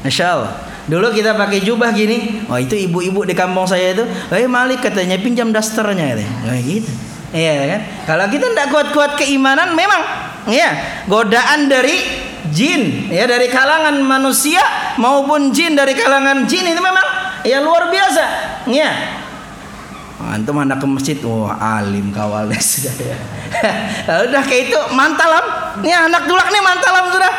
Masya 0.03 0.25
Allah. 0.35 0.53
Dulu 0.89 1.13
kita 1.13 1.37
pakai 1.37 1.61
jubah 1.61 1.93
gini. 1.93 2.43
Oh 2.49 2.57
itu 2.57 2.73
ibu-ibu 2.73 3.21
di 3.23 3.37
kampung 3.37 3.69
saya 3.69 3.93
itu. 3.93 4.03
Eh 4.33 4.49
Malik 4.49 4.81
katanya 4.81 5.15
pinjam 5.21 5.53
dasternya. 5.53 6.17
Kayak 6.17 6.63
gitu. 6.65 6.91
Iya 7.29 7.53
kan? 7.69 7.81
Kalau 8.09 8.25
kita 8.33 8.45
tidak 8.49 8.67
kuat-kuat 8.73 9.11
keimanan 9.21 9.77
memang 9.77 10.01
ya 10.49 10.73
godaan 11.05 11.69
dari 11.69 12.25
jin 12.49 13.13
ya 13.13 13.29
dari 13.29 13.47
kalangan 13.53 14.01
manusia 14.01 14.61
maupun 14.97 15.53
jin 15.53 15.77
dari 15.77 15.93
kalangan 15.93 16.49
jin 16.49 16.73
itu 16.73 16.81
memang 16.81 17.05
ya 17.45 17.61
luar 17.61 17.93
biasa 17.93 18.23
ya 18.65 18.89
antum 20.19 20.57
anak 20.59 20.83
ke 20.83 20.87
masjid 20.89 21.17
wah 21.23 21.47
oh, 21.47 21.49
alim 21.55 22.11
kawalnya 22.11 22.59
sudah 22.65 22.93
ya 22.99 23.17
udah 24.27 24.41
kayak 24.43 24.73
itu 24.73 24.79
mantalam 24.93 25.45
nih 25.79 25.95
anak 25.95 26.27
dulak 26.27 26.47
nih 26.51 26.61
mantalam 26.61 27.05
sudah 27.07 27.33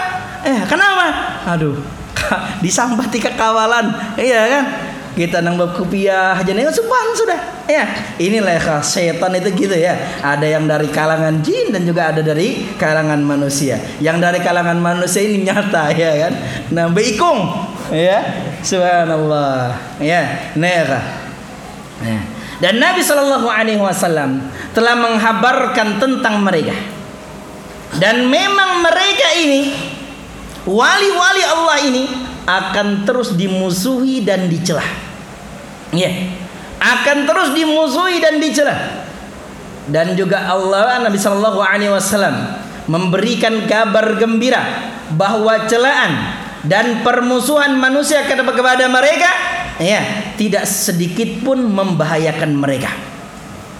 eh 0.49 0.61
kenapa 0.65 1.07
aduh 1.45 1.77
disambati 2.65 3.19
kekawalan 3.19 4.17
iya 4.21 4.41
kan? 4.47 4.65
Kita 5.11 5.43
nang 5.43 5.59
bab 5.59 5.75
kupiah 5.75 6.39
aja 6.39 6.55
nih. 6.55 6.71
Supan 6.71 7.11
sudah. 7.19 7.67
Ya 7.67 7.83
inilah 8.17 8.63
ya 8.63 8.79
setan 8.79 9.35
itu 9.35 9.67
gitu 9.67 9.75
ya. 9.75 9.99
Ada 10.23 10.47
yang 10.47 10.71
dari 10.71 10.87
kalangan 10.87 11.43
jin 11.43 11.75
dan 11.75 11.83
juga 11.83 12.15
ada 12.15 12.23
dari 12.23 12.71
kalangan 12.79 13.19
manusia. 13.19 13.77
Yang 13.99 14.17
dari 14.23 14.39
kalangan 14.39 14.79
manusia 14.79 15.27
ini 15.27 15.43
nyata 15.43 15.91
ya 15.93 16.27
kan? 16.27 16.33
Nah 16.71 16.87
beikung 16.95 17.43
ya 17.91 18.23
subhanallah. 18.63 19.75
Ya 19.99 20.55
nera 20.55 21.03
ya. 22.07 22.21
dan 22.63 22.79
Nabi 22.79 23.03
Shallallahu 23.03 23.51
Alaihi 23.51 23.83
Wasallam 23.83 24.47
telah 24.71 24.95
menghabarkan 24.95 25.99
tentang 25.99 26.39
mereka. 26.39 26.77
Dan 27.99 28.31
memang 28.31 28.87
mereka 28.87 29.35
ini 29.35 29.90
wali-wali 30.69 31.45
Allah 31.45 31.79
ini 31.87 32.05
akan 32.45 33.07
terus 33.07 33.37
dimusuhi 33.37 34.25
dan 34.25 34.51
dicela. 34.51 34.85
Ya. 35.95 36.09
Yeah. 36.09 36.15
Akan 36.81 37.29
terus 37.29 37.53
dimusuhi 37.53 38.25
dan 38.25 38.41
dicela. 38.41 39.05
Dan 39.91 40.17
juga 40.17 40.49
Allah 40.49 41.03
Nabi 41.03 41.19
sallallahu 41.19 41.61
alaihi 41.61 41.93
wasallam 41.93 42.57
memberikan 42.87 43.67
kabar 43.67 44.17
gembira 44.17 44.63
bahwa 45.13 45.67
celaan 45.67 46.37
dan 46.65 47.03
permusuhan 47.03 47.75
manusia 47.75 48.23
kepada 48.29 48.87
mereka 48.87 49.31
ya 49.81 50.33
tidak 50.37 50.69
sedikit 50.69 51.43
pun 51.43 51.59
membahayakan 51.61 52.55
mereka. 52.55 52.93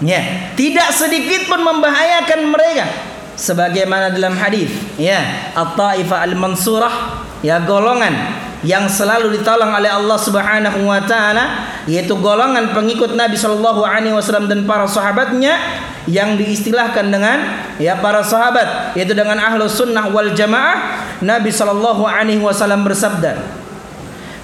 Ya, 0.01 0.49
tidak 0.57 0.97
sedikit 0.97 1.45
pun 1.45 1.61
membahayakan 1.61 2.49
mereka 2.49 2.89
sebagaimana 3.35 4.11
dalam 4.11 4.35
hadis 4.35 4.69
ya 4.99 5.51
at-taifah 5.55 6.27
al-mansurah 6.27 6.93
ya 7.41 7.63
golongan 7.63 8.13
yang 8.61 8.85
selalu 8.85 9.33
ditolong 9.41 9.73
oleh 9.73 9.89
Allah 9.89 10.17
Subhanahu 10.21 10.85
wa 10.85 11.01
taala 11.01 11.65
yaitu 11.89 12.13
golongan 12.13 12.77
pengikut 12.77 13.17
Nabi 13.17 13.33
sallallahu 13.33 13.81
alaihi 13.81 14.13
wasallam 14.13 14.45
dan 14.45 14.69
para 14.69 14.85
sahabatnya 14.85 15.57
yang 16.05 16.37
diistilahkan 16.37 17.09
dengan 17.09 17.41
ya 17.81 17.97
para 17.97 18.21
sahabat 18.21 18.93
yaitu 18.93 19.17
dengan 19.17 19.41
ahlu 19.41 19.65
sunnah 19.65 20.13
wal 20.13 20.29
jamaah 20.37 21.01
Nabi 21.25 21.49
sallallahu 21.49 22.05
alaihi 22.05 22.41
wasallam 22.41 22.85
bersabda 22.85 23.41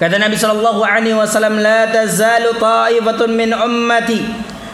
kata 0.02 0.16
Nabi 0.18 0.34
sallallahu 0.34 0.82
alaihi 0.82 1.14
wasallam 1.14 1.62
la 1.62 1.86
tazalu 1.86 2.58
ta'ifatun 2.58 3.30
min 3.38 3.54
ummati 3.54 4.26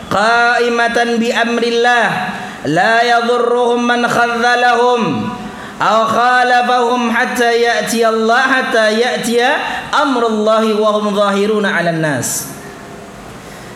qa'imatan 0.08 1.20
bi 1.20 1.28
amrillah 1.28 2.04
la 2.64 3.04
yadhurruhum 3.04 3.84
man 3.84 4.08
khadzalahum 4.08 5.28
aw 5.76 5.98
khalafahum 6.08 7.12
hatta 7.12 7.52
ya'ti 7.52 8.00
Allah 8.04 8.42
hatta 8.48 8.88
ya'ti 8.88 9.36
amrullahi 9.92 10.72
wa 10.72 10.96
hum 10.96 11.12
zahiruna 11.12 11.68
'alan 11.68 12.00
nas. 12.00 12.48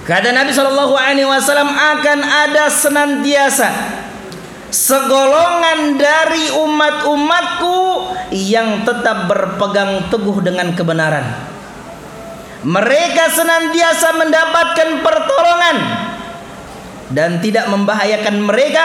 Kata 0.08 0.32
Nabi 0.32 0.56
sallallahu 0.56 0.96
alaihi 0.96 1.28
wasallam 1.28 1.68
akan 1.68 2.18
ada 2.24 2.72
senantiasa 2.72 3.68
segolongan 4.72 6.00
dari 6.00 6.48
umat-umatku 6.48 8.08
yang 8.32 8.88
tetap 8.88 9.28
berpegang 9.28 10.08
teguh 10.08 10.40
dengan 10.40 10.72
kebenaran. 10.72 11.24
Mereka 12.64 13.24
senantiasa 13.36 14.16
mendapatkan 14.16 14.88
pertolongan 15.04 15.76
dan 17.12 17.40
tidak 17.40 17.68
membahayakan 17.72 18.44
mereka 18.44 18.84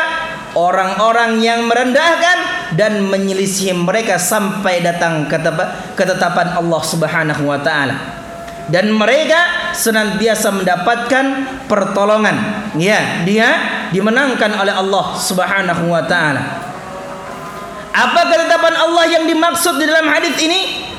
orang-orang 0.54 1.42
yang 1.42 1.66
merendahkan 1.66 2.70
dan 2.78 3.06
menyelisih 3.10 3.74
mereka 3.78 4.18
sampai 4.22 4.82
datang 4.82 5.28
ketetapan 5.98 6.58
Allah 6.58 6.82
Subhanahu 6.82 7.44
wa 7.50 7.60
taala. 7.60 7.96
Dan 8.64 8.96
mereka 8.96 9.76
senantiasa 9.76 10.56
mendapatkan 10.56 11.26
pertolongan. 11.68 12.64
Ya, 12.80 13.28
dia 13.28 13.60
dimenangkan 13.92 14.56
oleh 14.56 14.72
Allah 14.72 15.20
Subhanahu 15.20 15.92
wa 15.92 16.08
taala. 16.08 16.64
Apa 17.94 18.22
ketetapan 18.26 18.74
Allah 18.74 19.06
yang 19.06 19.28
dimaksud 19.28 19.78
di 19.78 19.86
dalam 19.86 20.08
hadis 20.08 20.34
ini? 20.40 20.90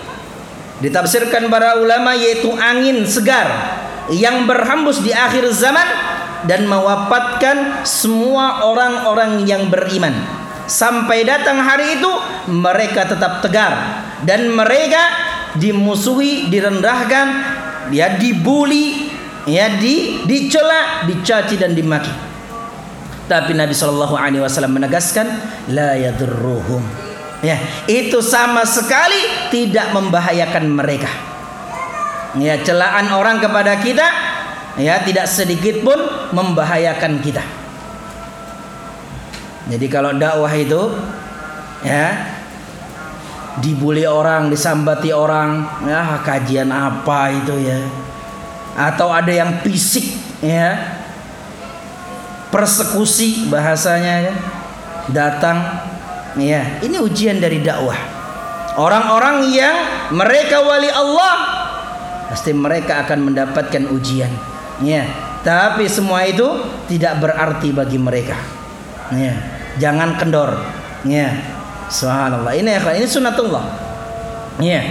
Ditafsirkan 0.85 1.49
para 1.49 1.81
ulama 1.81 2.13
yaitu 2.13 2.53
angin 2.53 3.03
segar 3.09 3.49
yang 4.13 4.45
berhembus 4.45 5.01
di 5.01 5.17
akhir 5.17 5.49
zaman 5.57 5.87
dan 6.45 6.69
mewafatkan 6.69 7.85
semua 7.85 8.65
orang-orang 8.65 9.45
yang 9.49 9.69
beriman. 9.73 10.13
Sampai 10.65 11.29
datang 11.29 11.61
hari 11.61 12.01
itu 12.01 12.09
mereka 12.49 13.05
tetap 13.05 13.45
tegar 13.45 14.01
dan 14.25 14.49
mereka 14.49 15.13
dimusuhi, 15.61 16.49
direndahkan, 16.49 17.27
ya 17.93 18.17
dibuli, 18.17 19.13
ya 19.45 19.77
di 19.77 20.25
dicela, 20.25 21.05
dicaci 21.05 21.61
dan 21.61 21.77
dimaki. 21.77 22.13
Tapi 23.25 23.57
Nabi 23.57 23.73
Shallallahu 23.73 24.17
Alaihi 24.17 24.41
Wasallam 24.45 24.77
menegaskan, 24.77 25.27
la 25.73 25.97
yadurruhum. 25.97 26.85
Ya, 27.45 27.61
itu 27.85 28.25
sama 28.25 28.65
sekali 28.65 29.49
tidak 29.53 29.93
membahayakan 29.93 30.65
mereka. 30.65 31.09
Ya, 32.41 32.57
celaan 32.65 33.13
orang 33.13 33.37
kepada 33.37 33.77
kita 33.85 34.05
ya 34.79 35.03
tidak 35.03 35.27
sedikit 35.31 35.83
pun 35.83 35.99
membahayakan 36.35 37.23
kita. 37.23 37.45
Jadi 39.65 39.87
kalau 39.89 40.13
dakwah 40.13 40.53
itu 40.53 40.93
ya 41.81 42.37
dibully 43.65 44.05
orang, 44.05 44.53
disambati 44.53 45.15
orang, 45.15 45.65
ya 45.87 46.21
kajian 46.21 46.69
apa 46.69 47.33
itu 47.33 47.55
ya. 47.65 47.81
Atau 48.75 49.15
ada 49.15 49.31
yang 49.31 49.63
fisik 49.63 50.05
ya. 50.43 51.01
Persekusi 52.51 53.51
bahasanya 53.51 54.31
ya. 54.31 54.35
Datang 55.11 55.59
ya, 56.39 56.81
ini 56.81 56.97
ujian 57.01 57.39
dari 57.39 57.61
dakwah. 57.61 57.99
Orang-orang 58.75 59.55
yang 59.55 59.77
mereka 60.11 60.59
wali 60.63 60.91
Allah 60.91 61.35
pasti 62.27 62.51
mereka 62.51 63.07
akan 63.07 63.31
mendapatkan 63.31 63.87
ujian. 63.95 64.54
Ya, 64.83 65.07
tapi 65.47 65.87
semua 65.87 66.27
itu 66.27 66.47
tidak 66.91 67.23
berarti 67.23 67.71
bagi 67.71 67.99
mereka. 68.01 68.35
Ya, 69.15 69.35
jangan 69.79 70.19
kendor. 70.19 70.59
Ya. 71.07 71.31
Subhanallah. 71.85 72.57
Ini 72.57 72.81
ya, 72.81 72.81
ini 72.97 73.07
sunatullah. 73.07 73.65
Ya. 74.59 74.83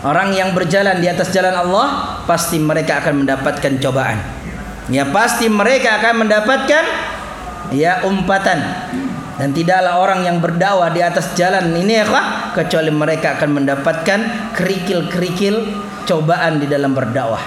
Orang 0.00 0.32
yang 0.32 0.56
berjalan 0.56 0.96
di 1.04 1.12
atas 1.12 1.28
jalan 1.28 1.52
Allah 1.52 2.16
pasti 2.24 2.56
mereka 2.56 3.04
akan 3.04 3.26
mendapatkan 3.26 3.76
cobaan. 3.82 4.16
Ya, 4.88 5.04
pasti 5.12 5.52
mereka 5.52 6.00
akan 6.00 6.24
mendapatkan 6.24 6.84
ya 7.70 8.02
umpatan 8.02 8.58
dan 9.40 9.56
tidaklah 9.56 10.04
orang 10.04 10.20
yang 10.26 10.36
berdakwah 10.36 10.92
di 10.92 11.00
atas 11.00 11.32
jalan 11.32 11.72
ini 11.72 12.02
ya 12.02 12.04
kecuali 12.52 12.92
mereka 12.92 13.40
akan 13.40 13.62
mendapatkan 13.62 14.20
kerikil-kerikil 14.52 15.64
cobaan 16.04 16.60
di 16.60 16.68
dalam 16.68 16.92
berdakwah. 16.92 17.40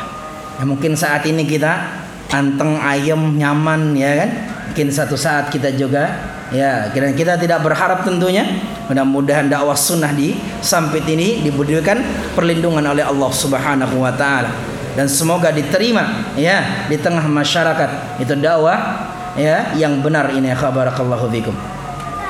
Ya, 0.60 0.64
mungkin 0.66 0.94
saat 0.94 1.26
ini 1.26 1.46
kita 1.46 2.04
anteng 2.34 2.78
ayam 2.82 3.38
nyaman 3.38 3.98
ya 3.98 4.26
kan. 4.26 4.30
Mungkin 4.74 4.88
satu 4.90 5.14
saat 5.14 5.54
kita 5.54 5.74
juga 5.78 6.34
ya 6.54 6.90
kira 6.94 7.14
kita 7.14 7.38
tidak 7.38 7.66
berharap 7.66 8.06
tentunya 8.06 8.46
mudah-mudahan 8.86 9.50
dakwah 9.50 9.78
sunnah 9.78 10.14
di 10.14 10.38
sampai 10.62 11.02
ini 11.06 11.46
diberikan 11.46 12.02
perlindungan 12.38 12.86
oleh 12.86 13.06
Allah 13.06 13.32
Subhanahu 13.34 14.02
wa 14.02 14.14
taala 14.14 14.50
dan 14.94 15.10
semoga 15.10 15.50
diterima 15.50 16.34
ya 16.38 16.86
di 16.90 16.98
tengah 17.02 17.26
masyarakat 17.26 18.22
itu 18.22 18.34
dakwah 18.38 19.10
ya 19.34 19.74
yang 19.78 20.02
benar 20.06 20.30
ini 20.34 20.54
ya 20.54 20.58
barakallahu 20.58 21.30
fikum. 21.30 21.54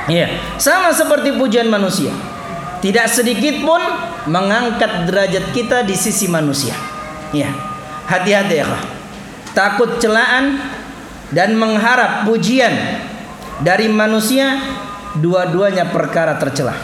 Ya, 0.03 0.27
sama 0.59 0.91
seperti 0.91 1.31
pujian 1.39 1.71
manusia. 1.71 2.11
Tidak 2.83 3.07
sedikit 3.07 3.63
pun 3.63 3.79
mengangkat 4.27 5.07
derajat 5.07 5.55
kita 5.55 5.87
di 5.87 5.95
sisi 5.95 6.27
manusia. 6.27 6.75
Ya, 7.31 7.55
Hati-hati 8.09 8.55
ya. 8.59 8.67
Takut 9.53 10.01
celaan 10.01 10.59
dan 11.31 11.55
mengharap 11.57 12.25
pujian 12.25 12.73
dari 13.61 13.87
manusia 13.87 14.57
dua-duanya 15.17 15.89
perkara 15.93 16.37
tercelah. 16.41 16.75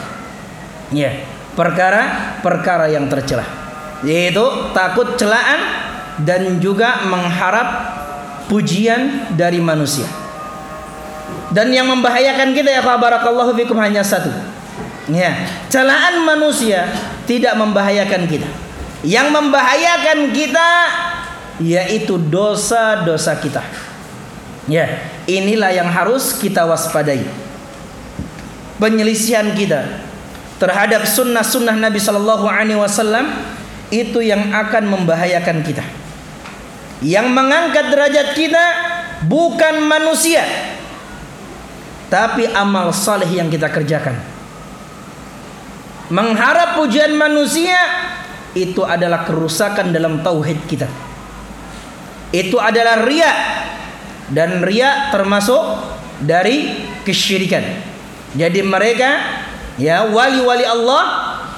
Ya, 0.90 1.22
perkara 1.54 2.34
perkara 2.42 2.90
yang 2.90 3.06
tercelah. 3.10 3.46
yaitu 4.00 4.40
takut 4.72 5.12
celaan 5.20 5.60
dan 6.24 6.56
juga 6.56 7.04
mengharap 7.04 7.68
pujian 8.48 9.28
dari 9.36 9.60
manusia. 9.60 10.08
Dan 11.52 11.68
yang 11.74 11.84
membahayakan 11.90 12.56
kita 12.56 12.70
ya 12.70 12.82
barakallahu 12.82 13.52
fikum 13.58 13.76
hanya 13.76 14.00
satu. 14.00 14.30
Ya, 15.10 15.34
celaan 15.68 16.22
manusia 16.22 16.86
tidak 17.26 17.58
membahayakan 17.58 18.24
kita. 18.24 18.48
Yang 19.00 19.28
membahayakan 19.32 20.18
kita 20.36 20.68
yaitu 21.60 22.16
dosa-dosa 22.16 23.36
kita. 23.36 23.60
Ya, 24.68 25.00
inilah 25.28 25.72
yang 25.72 25.88
harus 25.88 26.36
kita 26.36 26.64
waspadai. 26.64 27.24
Penyelisihan 28.80 29.52
kita 29.52 30.00
terhadap 30.56 31.04
sunnah-sunnah 31.04 31.76
Nabi 31.76 32.00
Shallallahu 32.00 32.48
Alaihi 32.48 32.80
Wasallam 32.80 33.28
itu 33.92 34.24
yang 34.24 34.52
akan 34.52 34.88
membahayakan 34.88 35.60
kita. 35.64 35.84
Yang 37.00 37.26
mengangkat 37.32 37.84
derajat 37.92 38.28
kita 38.36 38.64
bukan 39.24 39.84
manusia, 39.84 40.44
tapi 42.12 42.44
amal 42.52 42.92
saleh 42.92 43.28
yang 43.28 43.48
kita 43.48 43.72
kerjakan. 43.72 44.16
Mengharap 46.12 46.76
pujian 46.76 47.16
manusia 47.16 47.78
itu 48.54 48.82
adalah 48.82 49.22
kerusakan 49.26 49.94
dalam 49.94 50.20
tauhid 50.24 50.58
kita. 50.66 50.88
Itu 52.30 52.62
adalah 52.62 53.02
ria 53.06 53.32
dan 54.30 54.62
ria 54.62 55.10
termasuk 55.10 55.60
dari 56.22 56.86
kesyirikan. 57.02 57.62
Jadi 58.38 58.62
mereka 58.62 59.10
ya 59.74 60.06
wali-wali 60.06 60.62
Allah 60.62 61.02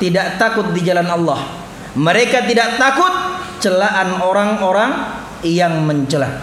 tidak 0.00 0.40
takut 0.40 0.72
di 0.72 0.80
jalan 0.80 1.08
Allah. 1.08 1.40
Mereka 1.92 2.48
tidak 2.48 2.80
takut 2.80 3.12
celaan 3.60 4.24
orang-orang 4.24 4.90
yang 5.44 5.84
mencela. 5.84 6.40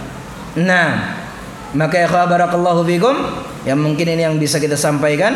Nah, 0.54 1.18
maka 1.74 2.06
ya 2.06 2.08
barakallahu 2.08 2.86
fikum 2.86 3.14
yang 3.66 3.78
mungkin 3.82 4.06
ini 4.14 4.22
yang 4.24 4.38
bisa 4.38 4.62
kita 4.62 4.78
sampaikan. 4.78 5.34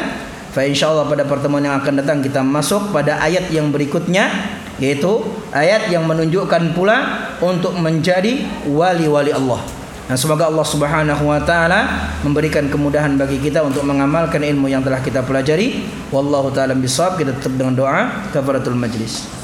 Fa 0.55 0.63
insyaallah 0.63 1.11
pada 1.11 1.27
pertemuan 1.27 1.67
yang 1.67 1.75
akan 1.83 1.99
datang 1.99 2.23
kita 2.23 2.39
masuk 2.39 2.95
pada 2.95 3.19
ayat 3.19 3.51
yang 3.51 3.75
berikutnya 3.75 4.31
yaitu 4.79 5.27
ayat 5.51 5.91
yang 5.91 6.07
menunjukkan 6.07 6.79
pula 6.79 7.27
untuk 7.43 7.75
menjadi 7.75 8.47
wali-wali 8.71 9.35
Allah. 9.35 9.59
Dan 10.07 10.15
semoga 10.15 10.47
Allah 10.47 10.63
Subhanahu 10.63 11.27
wa 11.27 11.43
taala 11.43 12.13
memberikan 12.23 12.71
kemudahan 12.71 13.19
bagi 13.19 13.43
kita 13.43 13.67
untuk 13.67 13.83
mengamalkan 13.83 14.47
ilmu 14.47 14.71
yang 14.71 14.87
telah 14.87 15.03
kita 15.03 15.27
pelajari. 15.27 15.91
Wallahu 16.15 16.55
taala 16.55 16.79
bisawab. 16.79 17.19
Kita 17.19 17.35
tutup 17.43 17.59
dengan 17.59 17.75
doa 17.75 18.31
kafaratul 18.31 18.79
majlis. 18.79 19.35